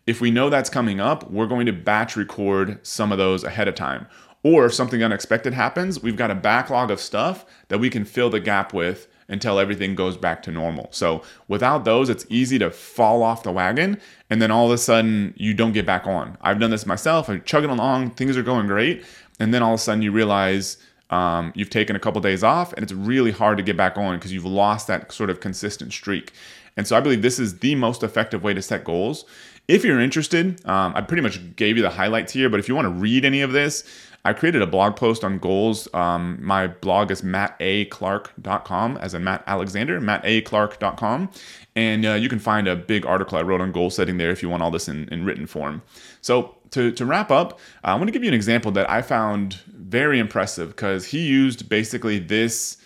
if 0.06 0.22
we 0.22 0.30
know 0.30 0.50
that's 0.50 0.70
coming 0.70 1.00
up, 1.00 1.32
we're 1.32 1.48
going 1.48 1.66
to 1.66 1.74
batch 1.74 2.16
record 2.16 2.86
some 2.86 3.12
of 3.12 3.18
those 3.18 3.44
ahead 3.44 3.68
of 3.68 3.74
time. 3.74 4.06
Or 4.44 4.68
if 4.68 4.76
something 4.76 5.04
unexpected 5.04 5.54
happens, 5.54 6.04
we've 6.04 6.18
got 6.18 6.30
a 6.30 6.36
backlog 6.36 6.92
of 6.92 7.00
stuff 7.00 7.46
that 7.70 7.80
we 7.80 7.90
can 7.90 8.06
fill 8.06 8.30
the 8.30 8.40
gap 8.40 8.74
with 8.74 9.08
until 9.28 9.58
everything 9.58 9.96
goes 9.96 10.18
back 10.18 10.44
to 10.44 10.52
normal. 10.52 10.88
So 10.92 11.24
without 11.48 11.84
those, 11.84 12.10
it's 12.10 12.28
easy 12.30 12.60
to 12.60 12.70
fall 12.70 13.24
off 13.24 13.42
the 13.42 13.52
wagon 13.52 14.00
and 14.30 14.40
then 14.40 14.52
all 14.52 14.68
of 14.68 14.72
a 14.72 14.78
sudden 14.78 15.34
you 15.36 15.56
don't 15.56 15.72
get 15.72 15.88
back 15.88 16.06
on. 16.06 16.38
I've 16.42 16.60
done 16.60 16.70
this 16.70 16.86
myself. 16.86 17.28
I'm 17.28 17.42
chugging 17.42 17.72
along, 17.72 18.12
things 18.12 18.38
are 18.38 18.44
going 18.44 18.68
great, 18.68 19.04
and 19.40 19.52
then 19.52 19.64
all 19.64 19.74
of 19.74 19.80
a 19.80 19.84
sudden 19.84 20.04
you 20.04 20.12
realize 20.12 20.78
um, 21.10 21.52
you've 21.56 21.70
taken 21.70 21.96
a 21.96 22.00
couple 22.00 22.22
days 22.22 22.44
off 22.44 22.74
and 22.74 22.84
it's 22.84 22.94
really 22.94 23.32
hard 23.32 23.58
to 23.58 23.64
get 23.64 23.78
back 23.78 23.98
on 23.98 24.18
because 24.18 24.34
you've 24.34 24.46
lost 24.46 24.88
that 24.88 25.12
sort 25.12 25.30
of 25.30 25.40
consistent 25.40 25.94
streak. 25.94 26.32
And 26.78 26.88
so 26.88 26.98
I 26.98 27.00
believe 27.00 27.22
this 27.22 27.40
is 27.40 27.60
the 27.60 27.76
most 27.76 28.04
effective 28.04 28.44
way 28.44 28.54
to 28.54 28.62
set 28.62 28.84
goals. 28.84 29.26
If 29.68 29.84
you're 29.84 30.00
interested, 30.00 30.64
um, 30.68 30.94
I 30.96 31.02
pretty 31.02 31.22
much 31.22 31.56
gave 31.56 31.78
you 31.78 31.84
the 31.84 31.90
highlights 31.90 32.34
here, 32.34 32.50
but 32.50 32.60
if 32.60 32.68
you 32.68 32.76
want 32.76 32.86
to 32.86 32.92
read 32.92 33.26
any 33.26 33.42
of 33.42 33.52
this, 33.52 33.84
I 34.26 34.34
created 34.34 34.64
a 34.64 34.68
blog 34.68 34.96
post 34.96 35.24
on 35.24 35.38
goals. 35.38 35.88
Um, 35.94 36.40
my 36.42 36.68
blog 36.68 37.12
is 37.12 37.22
mattaclark.com, 37.22 38.98
as 38.98 39.14
in 39.14 39.24
Matt 39.24 39.44
Alexander, 39.46 40.02
mattaclark.com. 40.02 41.30
And 41.76 42.06
uh, 42.06 42.14
you 42.14 42.28
can 42.28 42.40
find 42.40 42.68
a 42.68 42.76
big 42.76 43.06
article 43.06 43.38
I 43.38 43.44
wrote 43.44 43.62
on 43.62 43.72
goal 43.72 43.92
setting 43.92 44.18
there 44.18 44.32
if 44.32 44.42
you 44.42 44.50
want 44.50 44.64
all 44.64 44.72
this 44.72 44.88
in, 44.88 45.08
in 45.10 45.26
written 45.26 45.46
form. 45.46 45.84
So, 46.22 46.55
to, 46.72 46.92
to 46.92 47.06
wrap 47.06 47.32
up, 47.32 47.60
I 47.84 47.96
want 47.96 48.08
to 48.08 48.12
give 48.12 48.24
you 48.24 48.30
an 48.30 48.34
example 48.34 48.72
that 48.72 48.90
I 48.90 49.02
found 49.02 49.56
very 49.68 50.20
impressive 50.20 50.70
because 50.70 51.06
he 51.08 51.26
used 51.26 51.70
basically 51.70 52.20
this 52.20 52.78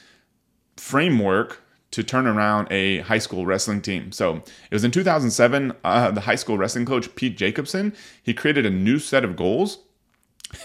framework 0.77 1.61
to 1.91 2.03
turn 2.03 2.27
around 2.27 2.67
a 2.71 2.99
high 2.99 3.17
school 3.17 3.45
wrestling 3.45 3.81
team. 3.81 4.11
So 4.11 4.37
it 4.37 4.71
was 4.71 4.83
in 4.83 4.91
2007, 4.91 5.73
uh, 5.83 6.11
the 6.11 6.21
high 6.21 6.35
school 6.35 6.57
wrestling 6.57 6.85
coach, 6.85 7.13
Pete 7.15 7.35
Jacobson, 7.35 7.95
he 8.21 8.33
created 8.33 8.65
a 8.65 8.69
new 8.69 8.99
set 8.99 9.23
of 9.23 9.35
goals 9.35 9.79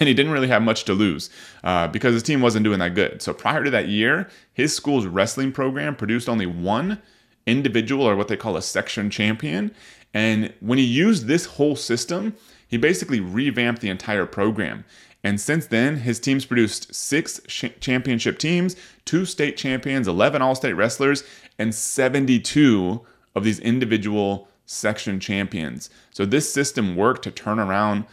and 0.00 0.08
he 0.08 0.14
didn't 0.14 0.32
really 0.32 0.48
have 0.48 0.62
much 0.62 0.84
to 0.84 0.94
lose 0.94 1.30
uh, 1.62 1.88
because 1.88 2.14
his 2.14 2.22
team 2.22 2.40
wasn't 2.40 2.64
doing 2.64 2.78
that 2.78 2.94
good. 2.94 3.22
So 3.22 3.32
prior 3.32 3.64
to 3.64 3.70
that 3.70 3.88
year, 3.88 4.28
his 4.52 4.74
school's 4.74 5.06
wrestling 5.06 5.52
program 5.52 5.96
produced 5.96 6.28
only 6.28 6.46
one 6.46 7.00
individual 7.46 8.08
or 8.08 8.16
what 8.16 8.28
they 8.28 8.36
call 8.36 8.56
a 8.56 8.62
section 8.62 9.10
champion. 9.10 9.74
And 10.12 10.52
when 10.60 10.78
he 10.78 10.84
used 10.84 11.26
this 11.26 11.44
whole 11.46 11.76
system, 11.76 12.36
he 12.74 12.78
basically 12.78 13.20
revamped 13.20 13.80
the 13.82 13.88
entire 13.88 14.26
program. 14.26 14.84
And 15.22 15.40
since 15.40 15.68
then, 15.68 15.98
his 15.98 16.18
teams 16.18 16.44
produced 16.44 16.92
six 16.92 17.40
sh- 17.46 17.66
championship 17.78 18.36
teams, 18.36 18.74
two 19.04 19.26
state 19.26 19.56
champions, 19.56 20.08
11 20.08 20.42
all 20.42 20.56
state 20.56 20.72
wrestlers, 20.72 21.22
and 21.56 21.72
72 21.72 23.00
of 23.36 23.44
these 23.44 23.60
individual 23.60 24.48
section 24.66 25.20
champions. 25.20 25.88
So 26.10 26.26
this 26.26 26.52
system 26.52 26.96
worked 26.96 27.22
to 27.22 27.30
turn 27.30 27.60
around 27.60 28.06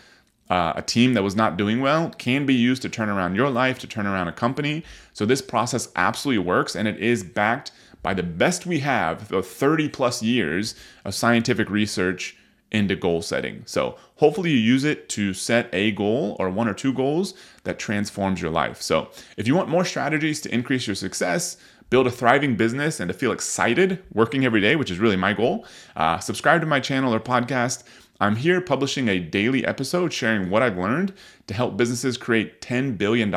uh, 0.47 0.73
a 0.75 0.83
team 0.83 1.15
that 1.15 1.23
was 1.23 1.35
not 1.35 1.57
doing 1.57 1.81
well 1.81 2.11
can 2.19 2.45
be 2.45 2.53
used 2.53 2.83
to 2.83 2.89
turn 2.89 3.09
around 3.09 3.33
your 3.33 3.49
life, 3.49 3.79
to 3.79 3.87
turn 3.87 4.05
around 4.05 4.27
a 4.27 4.31
company. 4.31 4.83
So 5.11 5.25
this 5.25 5.41
process 5.41 5.89
absolutely 5.95 6.45
works 6.45 6.75
and 6.75 6.87
it 6.87 6.99
is 6.99 7.23
backed 7.23 7.71
by 8.03 8.13
the 8.13 8.21
best 8.21 8.67
we 8.67 8.81
have, 8.81 9.29
the 9.29 9.41
30 9.41 9.89
plus 9.89 10.21
years 10.21 10.75
of 11.03 11.15
scientific 11.15 11.67
research 11.71 12.37
into 12.71 12.95
goal 12.95 13.21
setting. 13.21 13.63
So 13.65 13.97
hopefully 14.15 14.51
you 14.51 14.57
use 14.57 14.83
it 14.83 15.09
to 15.09 15.33
set 15.33 15.69
a 15.73 15.91
goal 15.91 16.35
or 16.39 16.49
one 16.49 16.67
or 16.67 16.73
two 16.73 16.93
goals 16.93 17.33
that 17.63 17.79
transforms 17.79 18.41
your 18.41 18.51
life. 18.51 18.81
So 18.81 19.09
if 19.37 19.47
you 19.47 19.55
want 19.55 19.69
more 19.69 19.85
strategies 19.85 20.41
to 20.41 20.53
increase 20.53 20.87
your 20.87 20.95
success, 20.95 21.57
build 21.89 22.07
a 22.07 22.11
thriving 22.11 22.55
business, 22.55 22.99
and 22.99 23.09
to 23.09 23.13
feel 23.13 23.33
excited 23.33 24.01
working 24.13 24.45
every 24.45 24.61
day, 24.61 24.75
which 24.75 24.89
is 24.89 24.99
really 24.99 25.17
my 25.17 25.33
goal, 25.33 25.65
uh, 25.95 26.19
subscribe 26.19 26.61
to 26.61 26.67
my 26.67 26.79
channel 26.79 27.13
or 27.13 27.19
podcast. 27.19 27.83
I'm 28.21 28.37
here 28.37 28.61
publishing 28.61 29.09
a 29.09 29.19
daily 29.19 29.65
episode 29.65 30.13
sharing 30.13 30.49
what 30.49 30.61
I've 30.61 30.77
learned 30.77 31.13
to 31.47 31.53
help 31.53 31.75
businesses 31.75 32.17
create 32.17 32.61
$10 32.61 32.97
billion 32.97 33.33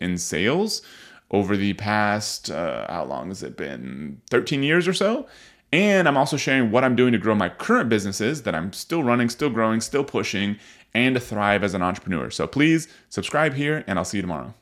in 0.00 0.18
sales 0.18 0.82
over 1.30 1.56
the 1.56 1.72
past, 1.74 2.50
uh, 2.50 2.86
how 2.88 3.04
long 3.04 3.28
has 3.28 3.42
it 3.42 3.56
been? 3.56 4.20
13 4.30 4.62
years 4.62 4.86
or 4.86 4.92
so. 4.92 5.26
And 5.76 6.08
I'm 6.08 6.16
also 6.16 6.38
sharing 6.38 6.70
what 6.70 6.84
I'm 6.84 6.96
doing 6.96 7.12
to 7.12 7.18
grow 7.18 7.34
my 7.34 7.50
current 7.50 7.90
businesses 7.90 8.44
that 8.44 8.54
I'm 8.54 8.72
still 8.72 9.04
running, 9.04 9.28
still 9.28 9.50
growing, 9.50 9.82
still 9.82 10.04
pushing, 10.04 10.56
and 10.94 11.14
to 11.14 11.20
thrive 11.20 11.62
as 11.62 11.74
an 11.74 11.82
entrepreneur. 11.82 12.30
So 12.30 12.46
please 12.46 12.88
subscribe 13.10 13.52
here, 13.52 13.84
and 13.86 13.98
I'll 13.98 14.06
see 14.06 14.16
you 14.16 14.22
tomorrow. 14.22 14.54